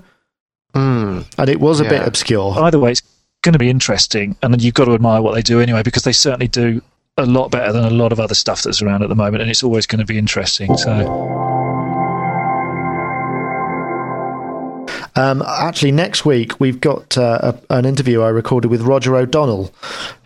Mm. 0.74 1.26
And 1.38 1.50
it 1.50 1.60
was 1.60 1.80
a 1.80 1.84
Yeah. 1.84 1.90
bit 1.92 2.08
obscure. 2.08 2.56
Either 2.58 2.80
way, 2.80 2.94
it's 2.94 3.04
going 3.44 3.54
to 3.54 3.60
be 3.60 3.70
interesting, 3.70 4.36
and 4.42 4.60
you've 4.60 4.74
got 4.74 4.86
to 4.86 4.94
admire 4.96 5.22
what 5.22 5.36
they 5.36 5.44
do 5.44 5.60
anyway, 5.62 5.84
because 5.84 6.02
they 6.02 6.14
certainly 6.14 6.48
do 6.48 6.82
a 7.18 7.26
lot 7.26 7.52
better 7.52 7.72
than 7.72 7.84
a 7.84 7.90
lot 7.92 8.12
of 8.12 8.20
other 8.20 8.34
stuff 8.34 8.64
that's 8.64 8.82
around 8.82 9.04
at 9.04 9.10
the 9.10 9.16
moment, 9.16 9.42
and 9.42 9.52
it's 9.52 9.64
always 9.64 9.86
going 9.86 10.00
to 10.00 10.06
be 10.06 10.18
interesting. 10.18 10.76
So, 10.78 10.92
Um, 15.16 15.44
actually, 15.44 15.92
next 15.92 16.26
week 16.26 16.60
we've 16.60 16.82
got 16.82 17.20
uh, 17.20 17.54
a, 17.70 17.76
an 17.76 17.86
interview 17.86 18.22
I 18.24 18.30
recorded 18.30 18.72
with 18.72 18.82
Roger 18.82 19.16
O'Donnell, 19.16 19.72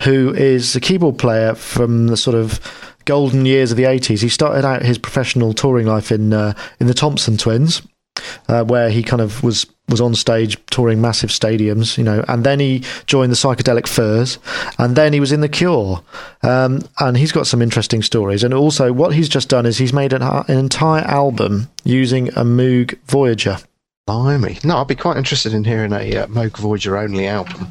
who 0.03 0.33
is 0.33 0.77
a 0.77 0.79
keyboard 0.79 1.17
player 1.17 1.55
from 1.55 2.07
the 2.07 2.15
sort 2.15 2.37
of 2.37 2.61
golden 3.03 3.45
years 3.45 3.71
of 3.71 3.75
the 3.75 3.83
80s. 3.83 4.21
He 4.21 4.29
started 4.29 4.63
out 4.63 4.83
his 4.83 4.97
professional 4.97 5.53
touring 5.53 5.87
life 5.87 6.09
in 6.09 6.31
uh, 6.31 6.53
in 6.79 6.87
the 6.87 6.93
Thompson 6.93 7.35
Twins, 7.35 7.81
uh, 8.47 8.63
where 8.63 8.89
he 8.89 9.03
kind 9.03 9.21
of 9.21 9.43
was 9.43 9.65
was 9.89 10.01
on 10.01 10.13
stage 10.15 10.57
touring 10.69 10.99
massive 10.99 11.29
stadiums, 11.29 11.97
you 11.97 12.03
know, 12.03 12.23
and 12.27 12.43
then 12.43 12.59
he 12.59 12.83
joined 13.05 13.31
the 13.31 13.35
Psychedelic 13.35 13.87
Furs, 13.87 14.37
and 14.77 14.95
then 14.95 15.13
he 15.13 15.19
was 15.19 15.31
in 15.31 15.41
the 15.41 15.49
Cure, 15.49 16.03
um, 16.43 16.81
and 16.99 17.17
he's 17.17 17.31
got 17.31 17.47
some 17.47 17.61
interesting 17.61 18.01
stories. 18.01 18.43
And 18.43 18.53
also, 18.53 18.91
what 18.91 19.13
he's 19.13 19.29
just 19.29 19.49
done 19.49 19.65
is 19.65 19.77
he's 19.77 19.93
made 19.93 20.13
an, 20.13 20.21
an 20.21 20.57
entire 20.57 21.03
album 21.03 21.69
using 21.83 22.29
a 22.29 22.43
Moog 22.43 22.97
Voyager. 23.05 23.57
Blimey. 24.07 24.57
No, 24.63 24.77
I'd 24.77 24.87
be 24.87 24.95
quite 24.95 25.17
interested 25.17 25.53
in 25.53 25.65
hearing 25.65 25.91
a 25.91 26.17
uh, 26.17 26.27
Moog 26.27 26.57
Voyager 26.57 26.97
only 26.97 27.27
album. 27.27 27.67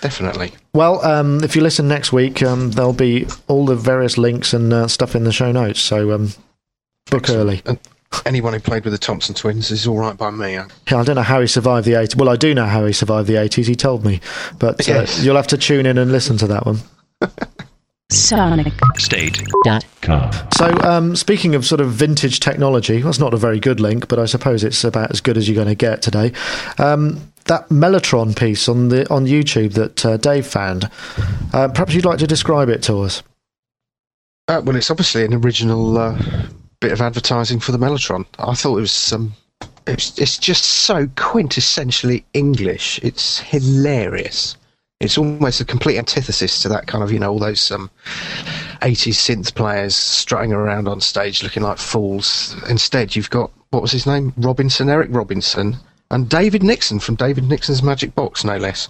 Definitely. 0.00 0.52
Well, 0.74 1.04
um, 1.04 1.42
if 1.42 1.56
you 1.56 1.62
listen 1.62 1.88
next 1.88 2.12
week, 2.12 2.42
um, 2.42 2.70
there'll 2.70 2.92
be 2.92 3.26
all 3.48 3.66
the 3.66 3.74
various 3.74 4.16
links 4.16 4.54
and 4.54 4.72
uh, 4.72 4.86
stuff 4.86 5.16
in 5.16 5.24
the 5.24 5.32
show 5.32 5.50
notes. 5.50 5.80
So 5.80 6.12
um, 6.12 6.30
book 7.10 7.28
early. 7.30 7.62
And 7.66 7.78
anyone 8.26 8.52
who 8.52 8.60
played 8.60 8.84
with 8.84 8.92
the 8.92 8.98
Thompson 8.98 9.34
twins 9.34 9.70
is 9.70 9.86
all 9.86 9.98
right 9.98 10.16
by 10.16 10.30
me. 10.30 10.58
I- 10.58 10.66
Yeah, 10.90 11.00
I 11.00 11.04
don't 11.04 11.16
know 11.16 11.22
how 11.22 11.40
he 11.40 11.46
survived 11.46 11.86
the 11.86 11.92
80s. 11.92 12.16
Well, 12.16 12.28
I 12.28 12.36
do 12.36 12.54
know 12.54 12.66
how 12.66 12.84
he 12.86 12.92
survived 12.92 13.28
the 13.28 13.34
80s. 13.36 13.66
He 13.66 13.74
told 13.76 14.04
me. 14.04 14.20
But 14.58 14.80
uh, 14.88 14.92
Yes. 14.92 15.22
you'll 15.24 15.36
have 15.36 15.46
to 15.48 15.58
tune 15.58 15.86
in 15.86 15.98
and 15.98 16.10
listen 16.12 16.36
to 16.38 16.46
that 16.48 16.66
one. 16.66 16.80
Sonic. 18.10 18.72
State. 18.98 19.42
Dot. 19.64 19.86
Com. 20.02 20.30
So, 20.54 20.66
um, 20.82 21.16
speaking 21.16 21.54
of 21.54 21.64
sort 21.64 21.80
of 21.80 21.90
vintage 21.92 22.40
technology, 22.40 23.00
that's 23.00 23.18
not 23.18 23.32
a 23.32 23.38
very 23.38 23.58
good 23.58 23.80
link, 23.80 24.06
but 24.08 24.18
I 24.18 24.26
suppose 24.26 24.62
it's 24.64 24.84
about 24.84 25.10
as 25.10 25.22
good 25.22 25.38
as 25.38 25.48
you're 25.48 25.54
going 25.54 25.68
to 25.68 25.74
get 25.74 26.02
today. 26.02 26.32
Um, 26.76 27.20
that 27.46 27.70
Mellotron 27.70 28.36
piece 28.36 28.68
on 28.68 28.88
the 28.90 29.10
on 29.10 29.24
YouTube 29.26 29.72
that 29.74 30.04
uh, 30.04 30.16
Dave 30.18 30.46
found, 30.46 30.90
uh, 31.54 31.68
perhaps 31.68 31.94
you'd 31.94 32.04
like 32.04 32.18
to 32.18 32.26
describe 32.26 32.68
it 32.68 32.82
to 32.84 32.98
us. 33.00 33.22
Uh, 34.46 34.60
well, 34.62 34.76
it's 34.76 34.90
obviously 34.90 35.24
an 35.24 35.32
original 35.32 35.96
uh, 35.96 36.18
bit 36.82 36.92
of 36.92 37.00
advertising 37.00 37.60
for 37.60 37.70
the 37.72 37.78
Mellotron. 37.78 38.26
I 38.38 38.54
thought 38.54 38.76
it 38.76 38.80
was 38.80 39.12
um, 39.12 39.34
it's 39.86 40.18
it's 40.18 40.36
just 40.36 40.64
so 40.64 41.06
quintessentially 41.06 42.24
English. 42.34 42.98
It's 43.02 43.38
hilarious. 43.38 44.56
It's 45.00 45.16
almost 45.16 45.60
a 45.60 45.64
complete 45.64 45.98
antithesis 45.98 46.60
to 46.62 46.68
that 46.68 46.86
kind 46.88 47.02
of 47.02 47.12
you 47.12 47.20
know 47.20 47.30
all 47.30 47.38
those 47.38 47.70
um, 47.70 47.88
80s 48.82 49.14
synth 49.14 49.54
players 49.54 49.94
strutting 49.94 50.52
around 50.52 50.88
on 50.88 51.00
stage 51.00 51.42
looking 51.42 51.62
like 51.62 51.78
fools. 51.78 52.56
Instead, 52.68 53.14
you've 53.14 53.30
got 53.30 53.52
what 53.70 53.82
was 53.82 53.92
his 53.92 54.06
name? 54.06 54.32
Robinson, 54.36 54.90
Eric 54.90 55.08
Robinson, 55.12 55.76
and 56.10 56.28
David 56.28 56.64
Nixon 56.64 56.98
from 56.98 57.14
David 57.14 57.44
Nixon's 57.44 57.82
Magic 57.82 58.14
Box, 58.14 58.44
no 58.44 58.56
less. 58.56 58.88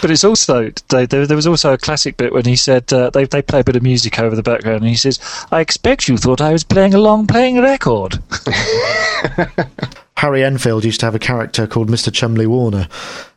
But 0.00 0.10
it's 0.10 0.24
also 0.24 0.70
there 0.88 1.36
was 1.36 1.46
also 1.46 1.72
a 1.72 1.78
classic 1.78 2.16
bit 2.16 2.32
when 2.32 2.44
he 2.44 2.56
said 2.56 2.92
uh, 2.92 3.10
they 3.10 3.24
they 3.24 3.42
play 3.42 3.60
a 3.60 3.64
bit 3.64 3.76
of 3.76 3.82
music 3.82 4.18
over 4.20 4.36
the 4.36 4.42
background, 4.42 4.82
and 4.82 4.88
he 4.88 4.96
says, 4.96 5.18
"I 5.50 5.60
expect 5.60 6.08
you 6.08 6.16
thought 6.16 6.40
I 6.40 6.52
was 6.52 6.64
playing 6.64 6.94
a 6.94 6.98
long 6.98 7.26
playing 7.26 7.60
record." 7.60 8.22
Harry 10.16 10.44
Enfield 10.44 10.84
used 10.84 11.00
to 11.00 11.06
have 11.06 11.14
a 11.14 11.20
character 11.20 11.66
called 11.66 11.88
Mr. 11.88 12.10
Cholmondley-Warner 12.10 12.88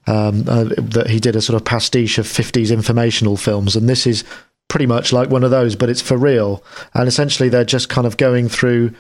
um, 0.07 0.45
uh, 0.47 0.63
that 0.77 1.07
he 1.09 1.19
did 1.19 1.35
a 1.35 1.41
sort 1.41 1.55
of 1.55 1.63
pastiche 1.63 2.17
of 2.17 2.25
50s 2.25 2.71
informational 2.71 3.37
films, 3.37 3.75
and 3.75 3.87
this 3.87 4.07
is 4.07 4.23
pretty 4.67 4.85
much 4.87 5.11
like 5.11 5.29
one 5.29 5.43
of 5.43 5.51
those, 5.51 5.75
but 5.75 5.89
it's 5.89 6.01
for 6.01 6.17
real. 6.17 6.63
And 6.93 7.07
essentially, 7.07 7.49
they're 7.49 7.65
just 7.65 7.89
kind 7.89 8.07
of 8.07 8.17
going 8.17 8.49
through 8.49 8.93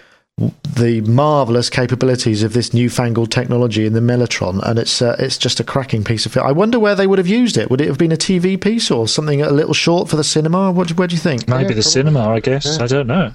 the 0.75 1.01
marvelous 1.01 1.69
capabilities 1.69 2.43
of 2.43 2.53
this 2.53 2.73
newfangled 2.73 3.31
technology 3.31 3.85
in 3.85 3.93
the 3.93 3.99
Mellotron, 3.99 4.61
and 4.63 4.79
it's 4.79 5.01
uh, 5.01 5.15
it's 5.19 5.37
just 5.37 5.59
a 5.59 5.63
cracking 5.63 6.03
piece 6.03 6.25
of 6.25 6.31
film. 6.31 6.45
I 6.47 6.51
wonder 6.51 6.79
where 6.79 6.95
they 6.95 7.07
would 7.07 7.17
have 7.19 7.27
used 7.27 7.57
it. 7.57 7.69
Would 7.69 7.81
it 7.81 7.87
have 7.87 7.97
been 7.97 8.11
a 8.11 8.17
TV 8.17 8.59
piece 8.59 8.89
or 8.91 9.07
something 9.07 9.41
a 9.41 9.51
little 9.51 9.73
short 9.73 10.09
for 10.09 10.15
the 10.15 10.23
cinema? 10.23 10.71
What, 10.71 10.91
where 10.97 11.07
do 11.07 11.15
you 11.15 11.21
think? 11.21 11.47
Maybe 11.47 11.63
Yeah, 11.63 11.67
the 11.69 11.73
probably. 11.75 11.81
cinema, 11.83 12.29
I 12.29 12.39
guess. 12.39 12.77
Yeah. 12.77 12.83
I 12.83 12.87
don't 12.87 13.07
know. 13.07 13.33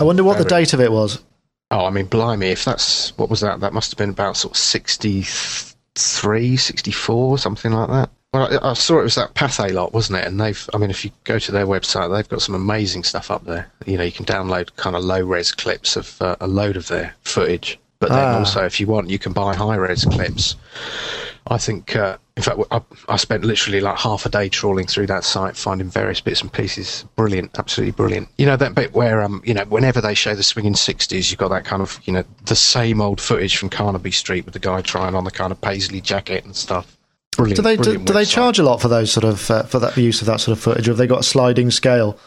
I 0.00 0.04
wonder 0.04 0.24
what 0.24 0.38
the 0.38 0.44
date 0.44 0.72
of 0.72 0.80
it 0.80 0.90
was. 0.92 1.22
Oh, 1.70 1.84
I 1.86 1.90
mean, 1.90 2.06
blimey, 2.06 2.48
if 2.50 2.64
that's 2.64 3.16
what 3.18 3.30
was 3.30 3.40
that? 3.40 3.60
That 3.60 3.72
must 3.72 3.90
have 3.92 3.98
been 3.98 4.10
about 4.10 4.36
sort 4.36 4.54
of 4.54 4.58
63, 4.58 6.56
64, 6.56 7.38
something 7.38 7.72
like 7.72 7.88
that. 7.88 8.10
Well, 8.34 8.48
I, 8.60 8.70
I 8.70 8.72
saw 8.74 8.98
it 8.98 9.04
was 9.04 9.14
that 9.14 9.34
Pathé 9.34 9.72
lot, 9.72 9.92
wasn't 9.92 10.18
it? 10.18 10.26
And 10.26 10.40
they've, 10.40 10.68
I 10.74 10.78
mean, 10.78 10.90
if 10.90 11.04
you 11.04 11.12
go 11.22 11.38
to 11.38 11.52
their 11.52 11.66
website, 11.66 12.12
they've 12.12 12.28
got 12.28 12.42
some 12.42 12.56
amazing 12.56 13.04
stuff 13.04 13.30
up 13.30 13.44
there. 13.44 13.70
You 13.86 13.96
know, 13.96 14.02
you 14.02 14.10
can 14.10 14.24
download 14.26 14.74
kind 14.74 14.96
of 14.96 15.04
low 15.04 15.22
res 15.22 15.52
clips 15.52 15.96
of 15.96 16.20
uh, 16.20 16.34
a 16.40 16.48
load 16.48 16.76
of 16.76 16.88
their 16.88 17.14
footage. 17.22 17.78
But 18.00 18.08
then 18.10 18.18
Ah. 18.18 18.38
also, 18.38 18.64
if 18.64 18.80
you 18.80 18.88
want, 18.88 19.08
you 19.08 19.20
can 19.20 19.32
buy 19.32 19.54
high 19.54 19.76
res 19.76 20.04
clips. 20.04 20.56
I 21.46 21.58
think, 21.58 21.94
uh, 21.94 22.16
in 22.36 22.42
fact, 22.42 22.58
I, 22.72 22.80
I 23.08 23.16
spent 23.18 23.44
literally 23.44 23.80
like 23.80 23.98
half 23.98 24.26
a 24.26 24.28
day 24.28 24.48
trawling 24.48 24.88
through 24.88 25.06
that 25.06 25.22
site, 25.22 25.56
finding 25.56 25.88
various 25.88 26.20
bits 26.20 26.40
and 26.40 26.52
pieces. 26.52 27.04
Brilliant, 27.14 27.56
absolutely 27.56 27.92
brilliant. 27.92 28.28
You 28.36 28.46
know 28.46 28.56
that 28.56 28.74
bit 28.74 28.94
where, 28.94 29.22
um, 29.22 29.42
you 29.44 29.54
know, 29.54 29.64
whenever 29.66 30.00
they 30.00 30.14
show 30.14 30.34
the 30.34 30.42
swinging 30.42 30.74
sixties, 30.74 31.30
you've 31.30 31.38
got 31.38 31.50
that 31.50 31.64
kind 31.64 31.82
of, 31.82 32.00
you 32.04 32.12
know, 32.12 32.24
the 32.46 32.56
same 32.56 33.00
old 33.00 33.20
footage 33.20 33.56
from 33.56 33.68
Carnaby 33.70 34.10
Street 34.10 34.44
with 34.44 34.54
the 34.54 34.60
guy 34.60 34.80
trying 34.80 35.14
on 35.14 35.22
the 35.22 35.30
kind 35.30 35.52
of 35.52 35.60
paisley 35.60 36.00
jacket 36.00 36.44
and 36.44 36.56
stuff. 36.56 36.96
Brilliant. 37.36 37.56
Do 37.56 37.62
they 37.62 37.76
do, 37.76 37.98
do 37.98 38.12
they 38.12 38.24
charge 38.24 38.58
a 38.58 38.62
lot 38.62 38.80
for 38.80 38.88
those 38.88 39.10
sort 39.12 39.24
of 39.24 39.50
uh, 39.50 39.62
for 39.64 39.78
that 39.80 39.96
use 39.96 40.20
of 40.20 40.26
that 40.26 40.40
sort 40.40 40.56
of 40.56 40.62
footage? 40.62 40.86
Or 40.88 40.92
have 40.92 40.98
they 40.98 41.06
got 41.06 41.20
a 41.20 41.24
sliding 41.24 41.70
scale? 41.70 42.18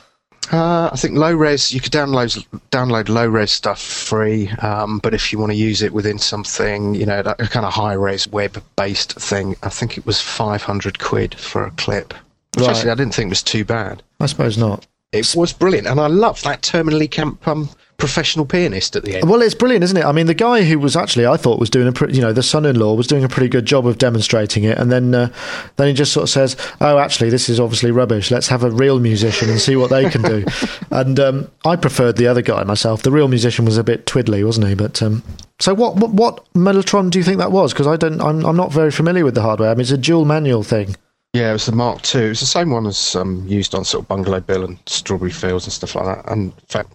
Uh, 0.52 0.90
I 0.94 0.96
think 0.96 1.18
low 1.18 1.34
res. 1.34 1.74
You 1.74 1.82
could 1.82 1.92
download 1.92 2.46
download 2.72 3.10
low 3.10 3.28
res 3.28 3.52
stuff 3.52 3.82
free, 3.82 4.50
um, 4.62 5.00
but 5.00 5.14
if 5.14 5.32
you 5.34 5.40
want 5.40 5.52
to 5.52 5.58
use 5.58 5.82
it 5.82 5.92
within 5.94 6.18
something, 6.20 6.96
you 6.96 7.06
know, 7.06 7.22
that- 7.22 7.42
a 7.42 7.48
kind 7.48 7.66
of 7.66 7.74
high 7.74 7.94
res 7.94 8.28
web 8.30 8.62
based 8.78 9.14
thing, 9.20 9.56
I 9.64 9.70
think 9.70 9.98
it 9.98 10.06
was 10.06 10.22
five 10.22 10.62
hundred 10.64 11.00
quid 11.00 11.36
for 11.36 11.66
a 11.66 11.72
clip. 11.72 12.14
Which 12.56 12.66
Right. 12.66 12.76
actually 12.76 12.92
I 12.92 12.96
didn't 12.96 13.14
think 13.14 13.30
was 13.30 13.44
too 13.44 13.66
bad. 13.66 14.02
I 14.20 14.26
suppose 14.26 14.58
not. 14.58 14.88
It 15.12 15.36
was 15.36 15.52
brilliant, 15.54 15.88
and 15.88 16.00
I 16.00 16.08
love 16.08 16.42
that 16.44 16.62
terminally 16.62 17.10
camp 17.12 17.46
um, 17.48 17.70
professional 17.98 18.46
pianist 18.46 18.96
at 18.96 19.04
the 19.04 19.16
end. 19.16 19.30
Well, 19.30 19.42
it's 19.42 19.56
brilliant, 19.56 19.84
isn't 19.84 19.98
it? 19.98 20.06
I 20.06 20.12
mean, 20.12 20.28
the 20.28 20.36
guy 20.36 20.64
who 20.64 20.78
was 20.80 20.96
actually, 20.96 21.26
I 21.26 21.36
thought, 21.36 21.60
was 21.60 21.70
doing 21.70 21.88
a 21.88 21.92
pretty, 21.92 22.16
you 22.16 22.22
know, 22.22 22.32
the 22.32 22.44
son-in-law 22.44 22.94
was 22.94 23.08
doing 23.08 23.24
a 23.24 23.30
pretty 23.30 23.50
good 23.50 23.66
job 23.66 23.88
of 23.88 23.98
demonstrating 23.98 24.64
it, 24.64 24.78
and 24.78 24.92
then, 24.92 25.16
uh, 25.16 25.32
then 25.78 25.88
he 25.88 25.94
just 25.94 26.14
sort 26.14 26.24
of 26.24 26.30
says, 26.30 26.56
"Oh, 26.80 27.00
actually, 27.00 27.30
this 27.30 27.50
is 27.50 27.60
obviously 27.60 27.92
rubbish. 27.92 28.30
Let's 28.30 28.48
have 28.48 28.64
a 28.64 28.70
real 28.70 29.00
musician 29.00 29.50
and 29.50 29.60
see 29.60 29.76
what 29.76 29.90
they 29.90 30.10
can 30.10 30.22
do." 30.22 30.46
and 30.92 31.20
um, 31.20 31.52
I 31.66 31.76
preferred 31.76 32.18
the 32.18 32.28
other 32.28 32.42
guy 32.42 32.64
myself. 32.64 33.02
The 33.02 33.12
real 33.12 33.28
musician 33.28 33.66
was 33.66 33.78
a 33.78 33.84
bit 33.84 34.06
twiddly, 34.06 34.46
wasn't 34.46 34.68
he? 34.68 34.76
But 34.76 35.02
um, 35.02 35.24
so, 35.60 35.74
what, 35.74 35.96
what, 35.96 36.12
what 36.12 36.54
Mellotron 36.54 37.10
do 37.10 37.18
you 37.18 37.24
think 37.24 37.40
that 37.40 37.52
was? 37.52 37.74
Because 37.74 37.88
I 37.88 37.96
don't, 37.96 38.22
I'm, 38.22 38.46
I'm 38.46 38.56
not 38.56 38.72
very 38.72 38.92
familiar 38.92 39.26
with 39.26 39.34
the 39.34 39.42
hardware. 39.42 39.72
I 39.72 39.74
mean, 39.74 39.82
it's 39.82 39.92
a 39.92 39.98
dual 39.98 40.26
manual 40.26 40.64
thing. 40.64 40.96
Yeah, 41.34 41.50
it 41.50 41.54
was 41.54 41.66
the 41.66 41.72
Mark 41.72 42.16
II. 42.16 42.26
It 42.26 42.30
was 42.30 42.40
the 42.40 42.46
same 42.46 42.72
one 42.72 42.86
as 42.86 43.16
um, 43.16 43.44
used 43.48 43.76
on 43.76 43.86
sort 43.86 44.04
of 44.04 44.08
Bungalow 44.08 44.40
Bill 44.40 44.64
and 44.64 44.78
Strawberry 44.86 45.32
Fields 45.32 45.66
and 45.66 45.74
stuff 45.74 45.96
like 45.96 46.06
that. 46.06 46.32
And 46.32 46.52
in 46.52 46.66
fact, 46.68 46.92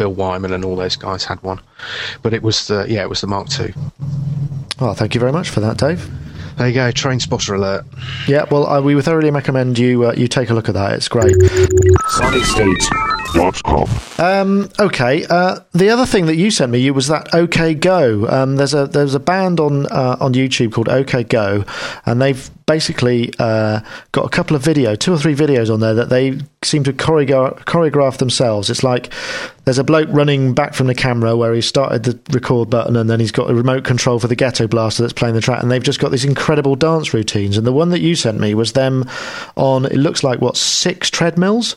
Bill 0.00 0.14
Wyman 0.14 0.54
and 0.54 0.64
all 0.64 0.76
those 0.76 0.96
guys 0.96 1.24
had 1.26 1.42
one. 1.42 1.60
But 2.22 2.32
it 2.32 2.42
was 2.42 2.68
the 2.68 2.86
yeah, 2.88 3.02
it 3.02 3.10
was 3.10 3.20
the 3.20 3.26
Mark 3.26 3.48
II. 3.60 3.74
Well, 4.80 4.94
thank 4.94 5.14
you 5.14 5.20
very 5.20 5.30
much 5.30 5.50
for 5.50 5.60
that, 5.60 5.76
Dave. 5.76 6.10
There 6.56 6.68
you 6.68 6.72
go, 6.72 6.90
train 6.90 7.20
spotter 7.20 7.54
alert. 7.54 7.84
Yeah, 8.26 8.46
well, 8.50 8.66
I, 8.66 8.80
we 8.80 8.94
would 8.94 9.04
thoroughly 9.04 9.30
recommend 9.30 9.78
you 9.78 10.06
uh, 10.06 10.14
you 10.16 10.26
take 10.26 10.48
a 10.48 10.54
look 10.54 10.70
at 10.70 10.74
that. 10.74 10.94
It's 10.94 11.06
great. 11.06 11.36
Sonic 12.08 12.44
State 12.44 13.09
Um, 14.18 14.68
okay. 14.78 15.24
Uh, 15.28 15.60
the 15.72 15.90
other 15.90 16.06
thing 16.06 16.26
that 16.26 16.36
you 16.36 16.50
sent 16.50 16.72
me 16.72 16.78
you 16.78 16.94
was 16.94 17.08
that 17.08 17.34
OK 17.34 17.74
Go. 17.74 18.26
Um, 18.28 18.56
there's 18.56 18.74
a 18.74 18.86
there's 18.86 19.14
a 19.14 19.20
band 19.20 19.60
on 19.60 19.86
uh, 19.86 20.16
on 20.20 20.34
YouTube 20.34 20.72
called 20.72 20.88
OK 20.88 21.24
Go, 21.24 21.64
and 22.06 22.20
they've 22.20 22.50
basically 22.66 23.32
uh, 23.38 23.80
got 24.12 24.24
a 24.24 24.28
couple 24.28 24.54
of 24.54 24.62
video, 24.62 24.94
two 24.94 25.12
or 25.12 25.18
three 25.18 25.34
videos 25.34 25.72
on 25.72 25.80
there 25.80 25.94
that 25.94 26.08
they 26.08 26.38
seem 26.62 26.84
to 26.84 26.92
choreograph 26.92 28.18
themselves. 28.18 28.70
It's 28.70 28.84
like 28.84 29.12
there's 29.64 29.78
a 29.78 29.84
bloke 29.84 30.08
running 30.10 30.54
back 30.54 30.74
from 30.74 30.86
the 30.86 30.94
camera 30.94 31.36
where 31.36 31.52
he 31.54 31.60
started 31.60 32.04
the 32.04 32.18
record 32.32 32.70
button, 32.70 32.96
and 32.96 33.10
then 33.10 33.20
he's 33.20 33.32
got 33.32 33.50
a 33.50 33.54
remote 33.54 33.84
control 33.84 34.18
for 34.18 34.28
the 34.28 34.36
ghetto 34.36 34.66
blaster 34.68 35.02
that's 35.02 35.12
playing 35.12 35.34
the 35.34 35.40
track, 35.40 35.62
and 35.62 35.70
they've 35.70 35.82
just 35.82 36.00
got 36.00 36.10
these 36.10 36.24
incredible 36.24 36.76
dance 36.76 37.12
routines. 37.12 37.56
And 37.56 37.66
the 37.66 37.72
one 37.72 37.90
that 37.90 38.00
you 38.00 38.14
sent 38.14 38.38
me 38.40 38.54
was 38.54 38.72
them 38.72 39.08
on 39.56 39.86
it 39.86 39.96
looks 39.96 40.22
like 40.22 40.40
what 40.40 40.56
six 40.56 41.10
treadmills. 41.10 41.76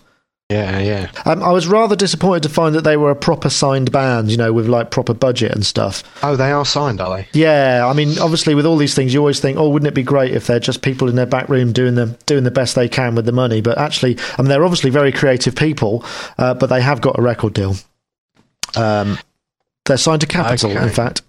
Yeah, 0.50 0.80
yeah. 0.80 1.12
Um, 1.26 1.42
I 1.42 1.52
was 1.52 1.66
rather 1.68 1.96
disappointed 1.96 2.44
to 2.44 2.50
find 2.50 2.76
that 2.76 2.84
they 2.84 2.96
were 2.98 3.10
a 3.10 3.16
proper 3.16 3.50
signed 3.50 3.92
band, 3.92 4.30
you 4.30 4.38
know, 4.38 4.54
with 4.54 4.68
like 4.68 4.92
proper 4.92 5.14
budget 5.14 5.52
and 5.52 5.66
stuff. 5.66 6.04
Oh, 6.24 6.36
they 6.36 6.52
are 6.52 6.66
signed, 6.66 7.02
are 7.02 7.18
they? 7.18 7.28
Yeah, 7.34 7.88
I 7.90 7.94
mean, 7.94 8.20
obviously, 8.20 8.54
with 8.54 8.66
all 8.66 8.78
these 8.78 8.94
things, 8.94 9.14
you 9.14 9.20
always 9.20 9.40
think, 9.40 9.58
oh, 9.58 9.70
wouldn't 9.70 9.88
it 9.88 9.96
be 9.96 10.04
great 10.04 10.34
if 10.36 10.46
they're 10.46 10.60
just 10.60 10.82
people 10.84 11.10
in 11.10 11.16
their 11.16 11.26
back 11.26 11.50
room 11.50 11.72
doing 11.72 11.96
the 11.96 12.08
doing 12.28 12.44
the 12.44 12.52
best 12.52 12.76
they 12.76 12.88
can 12.90 13.16
with 13.16 13.26
the 13.26 13.32
money? 13.32 13.62
But 13.62 13.78
actually, 13.80 14.18
I 14.38 14.42
mean, 14.44 14.50
they're 14.50 14.64
obviously 14.66 14.92
very 14.92 15.12
creative 15.12 15.56
people, 15.56 16.06
uh, 16.38 16.54
but 16.54 16.68
they 16.68 16.82
have 16.82 17.02
got 17.02 17.18
a 17.18 17.22
record 17.22 17.54
deal. 17.54 17.76
Um, 18.76 19.18
they're 19.86 19.98
signed 19.98 20.22
to 20.22 20.28
Capitol, 20.28 20.72
Okay. 20.72 20.84
in 20.84 20.90
fact. 20.90 21.22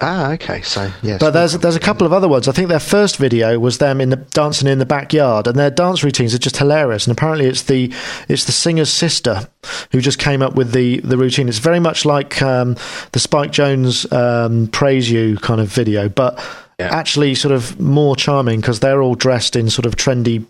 Ah, 0.00 0.30
okay. 0.34 0.62
So 0.62 0.92
yes. 1.02 1.18
But 1.18 1.32
there's 1.32 1.54
there's 1.58 1.74
a 1.74 1.80
couple 1.80 2.06
of 2.06 2.12
other 2.12 2.28
ones. 2.28 2.46
I 2.46 2.52
think 2.52 2.68
their 2.68 2.78
first 2.78 3.16
video 3.16 3.58
was 3.58 3.78
them 3.78 4.00
in 4.00 4.10
the 4.10 4.16
dancing 4.16 4.68
in 4.68 4.78
the 4.78 4.86
backyard, 4.86 5.48
and 5.48 5.56
their 5.58 5.70
dance 5.72 6.04
routines 6.04 6.32
are 6.34 6.38
just 6.38 6.56
hilarious. 6.56 7.06
And 7.06 7.16
apparently, 7.18 7.46
it's 7.46 7.62
the 7.64 7.92
it's 8.28 8.44
the 8.44 8.52
singer's 8.52 8.90
sister 8.90 9.48
who 9.90 10.00
just 10.00 10.20
came 10.20 10.40
up 10.40 10.54
with 10.54 10.70
the 10.72 11.00
the 11.00 11.16
routine. 11.18 11.48
It's 11.48 11.58
very 11.58 11.80
much 11.80 12.04
like 12.04 12.40
um, 12.42 12.76
the 13.10 13.18
Spike 13.18 13.50
Jonze 13.50 14.10
um, 14.12 14.68
"Praise 14.68 15.10
You" 15.10 15.36
kind 15.38 15.60
of 15.60 15.66
video, 15.68 16.08
but 16.08 16.38
Yeah. 16.78 16.94
actually 16.94 17.34
sort 17.34 17.50
of 17.52 17.80
more 17.80 18.14
charming 18.14 18.60
because 18.60 18.78
they're 18.78 19.02
all 19.02 19.16
dressed 19.16 19.56
in 19.56 19.68
sort 19.68 19.84
of 19.84 19.96
trendy 19.96 20.44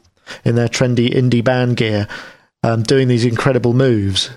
in 0.45 0.57
their 0.57 0.69
trendy 0.69 1.09
indie 1.11 1.43
band 1.43 1.79
gear, 1.79 2.07
um, 2.63 2.83
doing 2.83 3.09
these 3.09 3.25
incredible 3.25 3.73
moves. 3.73 4.29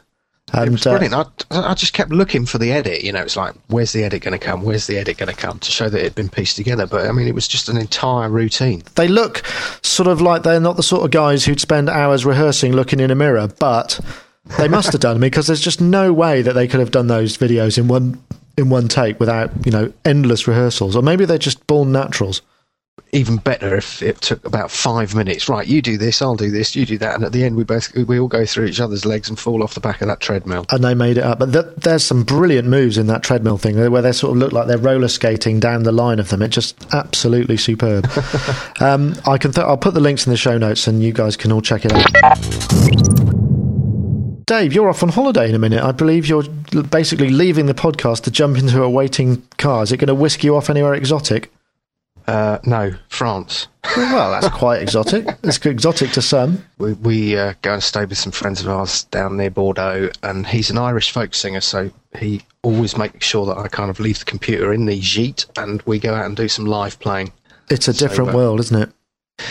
And, 0.53 0.67
it 0.67 0.71
was 0.71 0.85
uh, 0.85 0.97
brilliant. 0.97 1.45
I, 1.51 1.71
I 1.71 1.73
just 1.73 1.93
kept 1.93 2.11
looking 2.11 2.45
for 2.45 2.57
the 2.57 2.71
edit. 2.71 3.03
You 3.03 3.11
know, 3.11 3.21
it's 3.21 3.37
like, 3.37 3.55
where's 3.67 3.93
the 3.93 4.03
edit 4.03 4.21
going 4.21 4.37
to 4.37 4.45
come? 4.45 4.63
Where's 4.63 4.87
the 4.87 4.97
edit 4.97 5.17
going 5.17 5.33
to 5.33 5.39
come 5.39 5.59
to 5.59 5.71
show 5.71 5.89
that 5.89 5.99
it 5.99 6.03
had 6.03 6.15
been 6.15 6.29
pieced 6.29 6.57
together? 6.57 6.85
But 6.85 7.07
I 7.07 7.11
mean, 7.11 7.27
it 7.27 7.35
was 7.35 7.47
just 7.47 7.69
an 7.69 7.77
entire 7.77 8.29
routine. 8.29 8.83
they 8.95 9.07
look 9.07 9.45
sort 9.81 10.07
of 10.07 10.21
like 10.21 10.43
they're 10.43 10.59
not 10.59 10.75
the 10.75 10.83
sort 10.83 11.05
of 11.05 11.11
guys 11.11 11.45
who'd 11.45 11.59
spend 11.59 11.89
hours 11.89 12.25
rehearsing 12.25 12.73
looking 12.73 12.99
in 12.99 13.11
a 13.11 13.15
mirror, 13.15 13.47
but 13.59 13.99
they 14.57 14.67
must 14.67 14.91
have 14.91 15.01
done 15.01 15.19
because 15.19 15.47
there's 15.47 15.61
just 15.61 15.81
no 15.81 16.11
way 16.11 16.41
that 16.41 16.53
they 16.53 16.67
could 16.67 16.79
have 16.79 16.91
done 16.91 17.07
those 17.07 17.37
videos 17.37 17.77
in 17.77 17.87
one 17.87 18.21
in 18.57 18.69
one 18.69 18.87
take 18.87 19.19
without 19.19 19.49
you 19.65 19.71
know 19.71 19.91
endless 20.05 20.47
rehearsals, 20.47 20.95
or 20.95 21.01
maybe 21.01 21.25
they're 21.25 21.37
just 21.37 21.65
born 21.67 21.91
naturals. 21.91 22.41
Even 23.13 23.37
better 23.37 23.75
if 23.75 24.01
it 24.01 24.21
took 24.21 24.45
about 24.45 24.71
five 24.71 25.13
minutes. 25.13 25.49
Right, 25.49 25.67
you 25.67 25.81
do 25.81 25.97
this, 25.97 26.21
I'll 26.21 26.35
do 26.35 26.49
this, 26.49 26.77
you 26.77 26.85
do 26.85 26.97
that, 26.99 27.15
and 27.15 27.25
at 27.25 27.33
the 27.33 27.43
end 27.43 27.57
we 27.57 27.65
both 27.65 27.93
we 27.93 28.17
all 28.17 28.29
go 28.29 28.45
through 28.45 28.67
each 28.67 28.79
other's 28.79 29.05
legs 29.05 29.27
and 29.27 29.37
fall 29.37 29.63
off 29.63 29.73
the 29.73 29.81
back 29.81 30.01
of 30.01 30.07
that 30.07 30.21
treadmill. 30.21 30.65
And 30.69 30.81
they 30.81 30.93
made 30.93 31.17
it 31.17 31.23
up, 31.25 31.39
but 31.39 31.51
th- 31.51 31.75
there's 31.75 32.05
some 32.05 32.23
brilliant 32.23 32.69
moves 32.69 32.97
in 32.97 33.07
that 33.07 33.21
treadmill 33.21 33.57
thing 33.57 33.91
where 33.91 34.01
they 34.01 34.13
sort 34.13 34.31
of 34.31 34.37
look 34.37 34.53
like 34.53 34.67
they're 34.67 34.77
roller 34.77 35.09
skating 35.09 35.59
down 35.59 35.83
the 35.83 35.91
line 35.91 36.19
of 36.19 36.29
them. 36.29 36.41
It's 36.41 36.55
just 36.55 36.93
absolutely 36.93 37.57
superb. 37.57 38.09
um, 38.79 39.15
I 39.27 39.37
can, 39.37 39.51
th- 39.51 39.65
I'll 39.65 39.77
put 39.77 39.93
the 39.93 39.99
links 39.99 40.25
in 40.25 40.31
the 40.31 40.37
show 40.37 40.57
notes, 40.57 40.87
and 40.87 41.03
you 41.03 41.11
guys 41.11 41.35
can 41.35 41.51
all 41.51 41.61
check 41.61 41.83
it 41.83 41.91
out. 41.91 42.07
Dave, 44.45 44.73
you're 44.73 44.89
off 44.89 45.03
on 45.03 45.09
holiday 45.09 45.49
in 45.49 45.55
a 45.55 45.59
minute. 45.59 45.83
I 45.83 45.91
believe 45.91 46.27
you're 46.27 46.43
basically 46.89 47.29
leaving 47.29 47.65
the 47.65 47.73
podcast 47.73 48.23
to 48.23 48.31
jump 48.31 48.57
into 48.57 48.81
a 48.83 48.89
waiting 48.89 49.43
car. 49.57 49.83
Is 49.83 49.91
it 49.91 49.97
going 49.97 50.07
to 50.07 50.15
whisk 50.15 50.45
you 50.45 50.55
off 50.55 50.69
anywhere 50.69 50.93
exotic? 50.93 51.51
Uh, 52.31 52.59
no, 52.63 52.93
France. 53.09 53.67
Well, 53.97 54.31
that's 54.31 54.47
quite 54.55 54.81
exotic. 54.81 55.27
It's 55.43 55.57
exotic 55.65 56.11
to 56.11 56.21
some. 56.21 56.63
We, 56.77 56.93
we 56.93 57.37
uh, 57.37 57.55
go 57.61 57.73
and 57.73 57.83
stay 57.83 58.05
with 58.05 58.17
some 58.17 58.31
friends 58.31 58.61
of 58.61 58.69
ours 58.69 59.03
down 59.05 59.35
near 59.35 59.49
Bordeaux, 59.49 60.09
and 60.23 60.47
he's 60.47 60.69
an 60.69 60.77
Irish 60.77 61.11
folk 61.11 61.33
singer, 61.33 61.59
so 61.59 61.91
he 62.17 62.41
always 62.63 62.97
makes 62.97 63.25
sure 63.25 63.45
that 63.47 63.57
I 63.57 63.67
kind 63.67 63.89
of 63.89 63.99
leave 63.99 64.19
the 64.19 64.25
computer 64.25 64.71
in 64.71 64.85
the 64.85 64.99
Jeet, 64.99 65.45
and 65.57 65.81
we 65.85 65.99
go 65.99 66.13
out 66.13 66.25
and 66.25 66.37
do 66.37 66.47
some 66.47 66.65
live 66.65 66.99
playing. 66.99 67.33
It's 67.69 67.89
a 67.89 67.93
different 67.93 68.31
uh, 68.31 68.37
world, 68.37 68.61
isn't 68.61 68.81
it? 68.81 69.43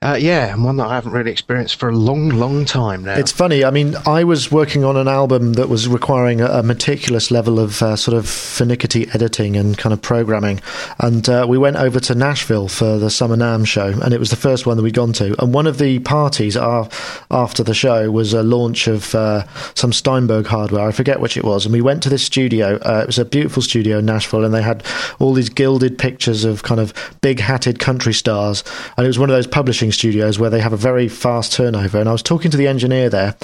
Uh, 0.00 0.16
yeah, 0.16 0.52
and 0.54 0.62
one 0.62 0.76
that 0.76 0.86
I 0.86 0.94
haven't 0.94 1.10
really 1.10 1.32
experienced 1.32 1.74
for 1.74 1.88
a 1.88 1.92
long, 1.96 2.28
long 2.28 2.64
time 2.64 3.02
now. 3.02 3.14
It's 3.14 3.32
funny. 3.32 3.64
I 3.64 3.72
mean, 3.72 3.96
I 4.06 4.22
was 4.22 4.52
working 4.52 4.84
on 4.84 4.96
an 4.96 5.08
album 5.08 5.54
that 5.54 5.68
was 5.68 5.88
requiring 5.88 6.40
a, 6.40 6.46
a 6.46 6.62
meticulous 6.62 7.32
level 7.32 7.58
of 7.58 7.82
uh, 7.82 7.96
sort 7.96 8.16
of 8.16 8.28
finicky 8.28 9.08
editing 9.12 9.56
and 9.56 9.76
kind 9.76 9.92
of 9.92 10.00
programming. 10.00 10.60
And 11.00 11.28
uh, 11.28 11.46
we 11.48 11.58
went 11.58 11.78
over 11.78 11.98
to 11.98 12.14
Nashville 12.14 12.68
for 12.68 12.98
the 12.98 13.10
Summer 13.10 13.36
NAMM 13.36 13.66
show, 13.66 13.88
and 13.88 14.14
it 14.14 14.20
was 14.20 14.30
the 14.30 14.36
first 14.36 14.66
one 14.66 14.76
that 14.76 14.84
we'd 14.84 14.94
gone 14.94 15.12
to. 15.14 15.34
And 15.42 15.52
one 15.52 15.66
of 15.66 15.78
the 15.78 15.98
parties 15.98 16.56
after 16.56 17.64
the 17.64 17.74
show 17.74 18.08
was 18.12 18.32
a 18.32 18.44
launch 18.44 18.86
of 18.86 19.12
uh, 19.16 19.48
some 19.74 19.92
Steinberg 19.92 20.46
hardware. 20.46 20.86
I 20.86 20.92
forget 20.92 21.18
which 21.18 21.36
it 21.36 21.42
was. 21.42 21.66
And 21.66 21.72
we 21.72 21.80
went 21.80 22.04
to 22.04 22.08
this 22.08 22.22
studio. 22.22 22.76
Uh, 22.82 23.00
it 23.02 23.06
was 23.08 23.18
a 23.18 23.24
beautiful 23.24 23.62
studio 23.62 23.98
in 23.98 24.06
Nashville, 24.06 24.44
and 24.44 24.54
they 24.54 24.62
had 24.62 24.84
all 25.18 25.32
these 25.32 25.48
gilded 25.48 25.98
pictures 25.98 26.44
of 26.44 26.62
kind 26.62 26.80
of 26.80 26.94
big 27.20 27.40
hatted 27.40 27.80
country 27.80 28.14
stars. 28.14 28.62
And 28.96 29.04
it 29.04 29.08
was 29.08 29.18
one 29.18 29.28
of 29.28 29.34
those 29.34 29.48
publishing 29.48 29.87
studios 29.92 30.38
where 30.38 30.50
they 30.50 30.60
have 30.60 30.72
a 30.72 30.76
very 30.76 31.08
fast 31.08 31.52
turnover. 31.52 31.98
And 31.98 32.08
I 32.08 32.12
was 32.12 32.22
talking 32.22 32.50
to 32.50 32.56
the 32.56 32.68
engineer 32.68 33.08
there, 33.10 33.36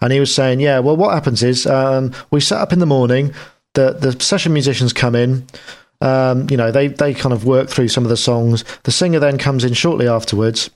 and 0.00 0.12
he 0.12 0.20
was 0.20 0.34
saying, 0.34 0.60
"Yeah, 0.60 0.78
well, 0.78 0.96
what 0.96 1.14
happens 1.14 1.42
is 1.42 1.66
um, 1.66 2.12
we 2.30 2.40
set 2.40 2.60
up 2.60 2.72
in 2.72 2.78
the 2.78 2.86
morning. 2.86 3.32
The 3.74 3.92
the 3.92 4.20
session 4.20 4.52
musicians 4.52 4.92
come 4.92 5.14
in." 5.14 5.46
Um, 6.00 6.48
you 6.48 6.56
know, 6.56 6.70
they, 6.70 6.86
they 6.86 7.12
kind 7.12 7.32
of 7.32 7.44
work 7.44 7.68
through 7.68 7.88
some 7.88 8.04
of 8.04 8.08
the 8.08 8.16
songs. 8.16 8.64
The 8.84 8.92
singer 8.92 9.18
then 9.18 9.36
comes 9.36 9.64
in 9.64 9.72
shortly 9.72 10.06
afterwards, 10.06 10.70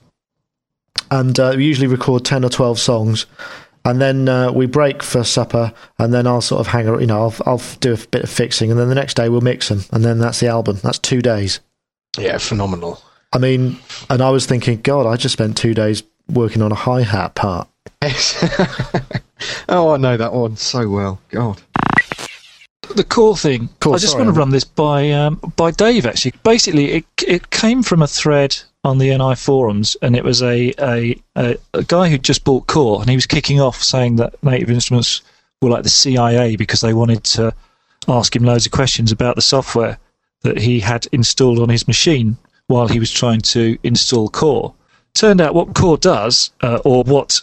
and 1.09 1.39
uh, 1.39 1.53
we 1.55 1.65
usually 1.65 1.87
record 1.87 2.25
10 2.25 2.43
or 2.43 2.49
12 2.49 2.79
songs. 2.79 3.25
And 3.85 3.99
then 3.99 4.29
uh, 4.29 4.51
we 4.51 4.65
break 4.65 5.03
for 5.03 5.25
supper, 5.25 5.73
and 5.99 6.13
then 6.13 6.25
I'll 6.25 6.41
sort 6.41 6.61
of 6.61 6.67
hang, 6.67 6.87
around 6.87 7.01
you 7.01 7.07
know, 7.07 7.23
I'll, 7.23 7.35
I'll 7.45 7.61
do 7.81 7.93
a 7.93 7.97
bit 7.97 8.23
of 8.23 8.29
fixing, 8.29 8.71
and 8.71 8.79
then 8.79 8.87
the 8.87 8.95
next 8.95 9.15
day 9.15 9.27
we'll 9.27 9.41
mix 9.41 9.67
them, 9.67 9.81
and 9.91 10.05
then 10.05 10.19
that's 10.19 10.39
the 10.39 10.47
album. 10.47 10.79
That's 10.81 10.99
two 10.99 11.21
days. 11.21 11.59
yeah, 12.17 12.37
phenomenal. 12.37 13.01
I 13.33 13.39
mean, 13.39 13.77
and 14.09 14.21
I 14.21 14.29
was 14.29 14.45
thinking, 14.45 14.81
God, 14.81 15.07
I 15.07 15.17
just 15.17 15.33
spent 15.33 15.57
two 15.57 15.73
days 15.73 16.03
working 16.29 16.61
on 16.61 16.71
a 16.71 16.75
hi 16.75 17.01
hat 17.01 17.33
part. 17.33 17.67
Yes. 18.01 18.37
oh, 19.69 19.89
I 19.89 19.97
know 19.97 20.15
that 20.17 20.33
one 20.33 20.55
so 20.55 20.87
well. 20.87 21.19
God. 21.29 21.59
the 22.95 23.03
Kore 23.03 23.35
thing. 23.35 23.69
Kore, 23.79 23.95
I 23.95 23.97
just 23.97 24.11
sorry, 24.13 24.25
want 24.25 24.35
to 24.35 24.39
run 24.39 24.51
this 24.51 24.63
by 24.63 25.09
um, 25.11 25.39
by 25.55 25.71
Dave. 25.71 26.05
Actually, 26.05 26.33
basically, 26.43 26.91
it 26.91 27.05
it 27.27 27.49
came 27.49 27.81
from 27.81 28.03
a 28.03 28.07
thread 28.07 28.55
on 28.83 28.99
the 28.99 29.17
NI 29.17 29.33
forums, 29.33 29.97
and 30.03 30.15
it 30.15 30.23
was 30.23 30.43
a 30.43 30.71
a, 30.79 31.19
a, 31.35 31.57
a 31.73 31.83
guy 31.83 32.09
who 32.09 32.19
just 32.19 32.43
bought 32.43 32.67
Kore, 32.67 33.01
and 33.01 33.09
he 33.09 33.15
was 33.15 33.25
kicking 33.25 33.59
off 33.59 33.81
saying 33.81 34.17
that 34.17 34.41
Native 34.43 34.69
Instruments 34.69 35.23
were 35.59 35.71
like 35.71 35.83
the 35.83 35.89
CIA 35.89 36.55
because 36.55 36.81
they 36.81 36.93
wanted 36.93 37.23
to 37.23 37.53
ask 38.07 38.35
him 38.35 38.43
loads 38.43 38.67
of 38.67 38.71
questions 38.71 39.11
about 39.11 39.35
the 39.35 39.41
software 39.41 39.97
that 40.41 40.59
he 40.59 40.81
had 40.81 41.07
installed 41.13 41.57
on 41.57 41.69
his 41.69 41.87
machine 41.87 42.37
while 42.67 42.87
he 42.87 42.99
was 42.99 43.11
trying 43.11 43.41
to 43.41 43.77
install 43.83 44.29
Kore. 44.29 44.73
Turned 45.13 45.41
out 45.41 45.53
what 45.53 45.75
Kore 45.75 45.97
does, 45.97 46.51
uh, 46.61 46.79
or 46.83 47.03
what 47.03 47.41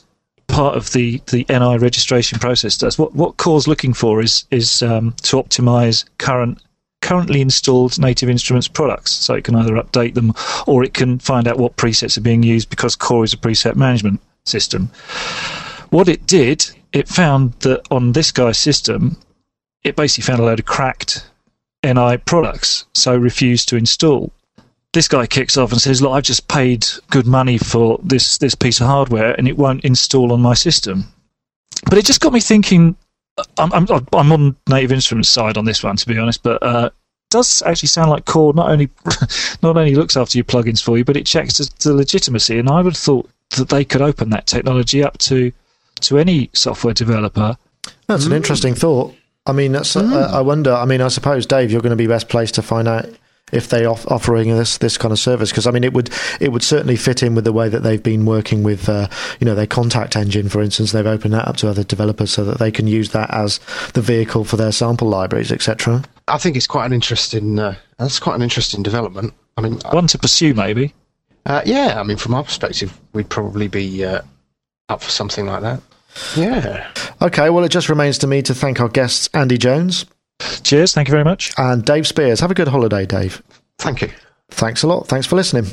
part 0.48 0.76
of 0.76 0.92
the, 0.92 1.22
the 1.30 1.46
NI 1.48 1.78
registration 1.78 2.38
process 2.38 2.76
does. 2.76 2.98
What 2.98 3.14
what 3.14 3.36
Kore's 3.36 3.68
looking 3.68 3.94
for 3.94 4.20
is 4.20 4.44
is 4.50 4.82
um, 4.82 5.14
to 5.22 5.36
optimize 5.36 6.04
current 6.18 6.60
currently 7.00 7.40
installed 7.40 7.98
Native 7.98 8.28
Instruments 8.28 8.68
products, 8.68 9.12
so 9.12 9.34
it 9.34 9.44
can 9.44 9.56
either 9.56 9.74
update 9.74 10.14
them 10.14 10.34
or 10.66 10.84
it 10.84 10.94
can 10.94 11.18
find 11.18 11.48
out 11.48 11.58
what 11.58 11.76
presets 11.76 12.18
are 12.18 12.22
being 12.22 12.42
used 12.42 12.68
because 12.68 12.94
Kore 12.94 13.24
is 13.24 13.32
a 13.32 13.38
preset 13.38 13.76
management 13.76 14.20
system. 14.44 14.90
What 15.90 16.08
it 16.08 16.26
did, 16.26 16.68
it 16.92 17.08
found 17.08 17.52
that 17.60 17.82
on 17.90 18.12
this 18.12 18.30
guy's 18.30 18.58
system, 18.58 19.16
it 19.82 19.96
basically 19.96 20.26
found 20.26 20.40
a 20.40 20.44
load 20.44 20.60
of 20.60 20.66
cracked 20.66 21.26
NI 21.82 22.18
products, 22.18 22.84
so 22.94 23.16
refused 23.16 23.68
to 23.70 23.76
install 23.76 24.30
this 24.92 25.08
guy 25.08 25.26
kicks 25.26 25.56
off 25.56 25.72
and 25.72 25.80
says, 25.80 26.02
"Look, 26.02 26.12
I've 26.12 26.24
just 26.24 26.48
paid 26.48 26.86
good 27.10 27.26
money 27.26 27.58
for 27.58 27.98
this 28.02 28.38
this 28.38 28.54
piece 28.54 28.80
of 28.80 28.86
hardware, 28.86 29.34
and 29.34 29.46
it 29.46 29.56
won't 29.56 29.84
install 29.84 30.32
on 30.32 30.40
my 30.40 30.54
system." 30.54 31.04
But 31.84 31.98
it 31.98 32.04
just 32.04 32.20
got 32.20 32.32
me 32.32 32.40
thinking. 32.40 32.96
I'm 33.56 33.72
I'm, 33.72 33.86
I'm 34.12 34.32
on 34.32 34.56
Native 34.68 34.92
Instruments 34.92 35.28
side 35.28 35.56
on 35.56 35.64
this 35.64 35.82
one, 35.82 35.96
to 35.96 36.06
be 36.06 36.18
honest, 36.18 36.42
but 36.42 36.62
uh, 36.62 36.90
it 36.92 37.30
does 37.30 37.62
actually 37.62 37.88
sound 37.88 38.10
like 38.10 38.26
Kore 38.26 38.52
not 38.52 38.70
only 38.70 38.90
not 39.62 39.76
only 39.76 39.94
looks 39.94 40.16
after 40.16 40.36
your 40.36 40.44
plugins 40.44 40.82
for 40.82 40.98
you, 40.98 41.04
but 41.04 41.16
it 41.16 41.26
checks 41.26 41.58
the, 41.58 41.70
the 41.88 41.94
legitimacy. 41.94 42.58
And 42.58 42.68
I 42.68 42.82
would 42.82 42.94
have 42.94 43.02
thought 43.02 43.30
that 43.56 43.68
they 43.68 43.84
could 43.84 44.02
open 44.02 44.30
that 44.30 44.46
technology 44.46 45.02
up 45.02 45.18
to 45.18 45.52
to 46.00 46.18
any 46.18 46.50
software 46.52 46.94
developer. 46.94 47.56
That's 48.06 48.26
an 48.26 48.32
interesting 48.32 48.74
thought. 48.74 49.14
I 49.46 49.52
mean, 49.52 49.72
that's, 49.72 49.96
uh, 49.96 50.30
I 50.32 50.40
wonder. 50.42 50.72
I 50.72 50.84
mean, 50.84 51.00
I 51.00 51.08
suppose 51.08 51.46
Dave, 51.46 51.70
you're 51.70 51.80
going 51.80 51.90
to 51.90 51.96
be 51.96 52.06
best 52.06 52.28
placed 52.28 52.56
to 52.56 52.62
find 52.62 52.86
out 52.86 53.06
if 53.52 53.68
they 53.68 53.84
off 53.84 54.06
offering 54.06 54.48
this 54.56 54.78
this 54.78 54.96
kind 54.98 55.12
of 55.12 55.18
service 55.18 55.50
because 55.50 55.66
I 55.66 55.70
mean 55.70 55.84
it 55.84 55.92
would 55.92 56.10
it 56.40 56.52
would 56.52 56.62
certainly 56.62 56.96
fit 56.96 57.22
in 57.22 57.34
with 57.34 57.44
the 57.44 57.52
way 57.52 57.68
that 57.68 57.80
they've 57.80 58.02
been 58.02 58.24
working 58.26 58.62
with 58.62 58.88
uh, 58.88 59.08
you 59.40 59.44
know 59.44 59.54
their 59.54 59.66
Kontakt 59.66 60.16
engine 60.16 60.48
for 60.48 60.62
instance 60.62 60.92
they've 60.92 61.06
opened 61.06 61.34
that 61.34 61.46
up 61.48 61.56
to 61.58 61.68
other 61.68 61.84
developers 61.84 62.30
so 62.30 62.44
that 62.44 62.58
they 62.58 62.70
can 62.70 62.86
use 62.86 63.10
that 63.10 63.30
as 63.32 63.58
the 63.94 64.02
vehicle 64.02 64.44
for 64.44 64.56
their 64.56 64.72
sample 64.72 65.08
libraries 65.08 65.52
etc. 65.52 66.02
I 66.28 66.38
think 66.38 66.56
it's 66.56 66.66
quite 66.66 66.86
an 66.86 66.92
interesting. 66.92 67.58
Uh, 67.58 67.74
that's 67.98 68.18
quite 68.20 68.36
an 68.36 68.42
interesting 68.42 68.82
development. 68.82 69.34
I 69.56 69.62
mean, 69.62 69.78
One 69.90 70.06
to 70.06 70.18
pursue, 70.18 70.54
maybe. 70.54 70.94
uh, 71.44 71.62
yeah. 71.66 71.98
I 72.00 72.02
mean, 72.04 72.16
from 72.16 72.34
our 72.34 72.44
perspective, 72.44 72.96
we'd 73.12 73.28
probably 73.28 73.66
be 73.68 74.04
uh, 74.04 74.22
up 74.88 75.02
for 75.02 75.10
something 75.10 75.46
like 75.46 75.62
that. 75.62 75.82
Yeah. 76.36 76.90
Okay, 77.22 77.50
well 77.50 77.64
it 77.64 77.68
just 77.70 77.88
remains 77.88 78.18
to 78.18 78.26
me 78.26 78.42
to 78.42 78.54
thank 78.54 78.80
our 78.80 78.88
guests 78.88 79.28
Andy 79.34 79.58
Jones 79.58 80.06
Cheers. 80.62 80.92
Thank 80.94 81.08
you 81.08 81.12
very 81.12 81.24
much. 81.24 81.52
and 81.58 81.84
Dave 81.84 82.06
Spiers. 82.06 82.40
Have 82.40 82.50
a 82.50 82.54
good 82.54 82.68
holiday, 82.68 83.06
Dave. 83.06 83.42
Thank 83.78 84.02
you. 84.02 84.10
Thanks 84.50 84.82
a 84.82 84.86
lot. 84.86 85.06
Thanks 85.08 85.26
for 85.26 85.36
listening. 85.36 85.66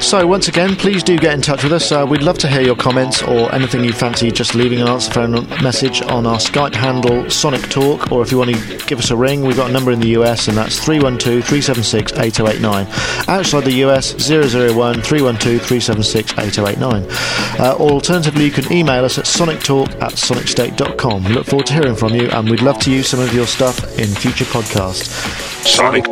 So, 0.00 0.26
once 0.26 0.48
again, 0.48 0.76
please 0.76 1.02
do 1.02 1.16
get 1.18 1.34
in 1.34 1.42
touch 1.42 1.62
with 1.62 1.72
us. 1.72 1.92
Uh, 1.92 2.06
we'd 2.08 2.22
love 2.22 2.38
to 2.38 2.48
hear 2.48 2.62
your 2.62 2.74
comments 2.74 3.22
or 3.22 3.54
anything 3.54 3.84
you 3.84 3.92
fancy 3.92 4.30
just 4.30 4.54
leaving 4.54 4.80
an 4.80 4.88
answer 4.88 5.12
phone 5.12 5.32
message 5.62 6.02
on 6.02 6.26
our 6.26 6.38
Skype 6.38 6.74
handle, 6.74 7.28
Sonic 7.30 7.62
Talk, 7.68 8.10
or 8.10 8.22
if 8.22 8.32
you 8.32 8.38
want 8.38 8.50
to 8.56 8.78
give 8.86 8.98
us 8.98 9.10
a 9.10 9.16
ring, 9.16 9.42
we've 9.42 9.56
got 9.56 9.68
a 9.70 9.72
number 9.72 9.92
in 9.92 10.00
the 10.00 10.08
US 10.20 10.48
and 10.48 10.56
that's 10.56 10.78
312 10.78 11.44
376 11.44 12.12
8089. 12.14 12.86
Outside 13.28 13.64
the 13.64 13.84
US, 13.84 14.14
001 14.28 15.02
312 15.02 15.60
376 15.60 16.32
8089. 16.32 17.06
Uh, 17.60 17.74
alternatively, 17.78 18.46
you 18.46 18.50
can 18.50 18.72
email 18.72 19.04
us 19.04 19.18
at 19.18 19.26
sonictalk 19.26 19.90
at 20.00 20.12
sonicstate.com. 20.12 21.24
We 21.24 21.34
look 21.34 21.46
forward 21.46 21.66
to 21.66 21.74
hearing 21.74 21.94
from 21.94 22.14
you 22.14 22.28
and 22.30 22.50
we'd 22.50 22.62
love 22.62 22.78
to 22.80 22.90
use 22.90 23.08
some 23.08 23.20
of 23.20 23.34
your 23.34 23.46
stuff 23.46 23.98
in 23.98 24.08
future 24.08 24.46
podcasts. 24.46 25.10
Sonic 25.66 26.06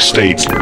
States.com. 0.00 0.60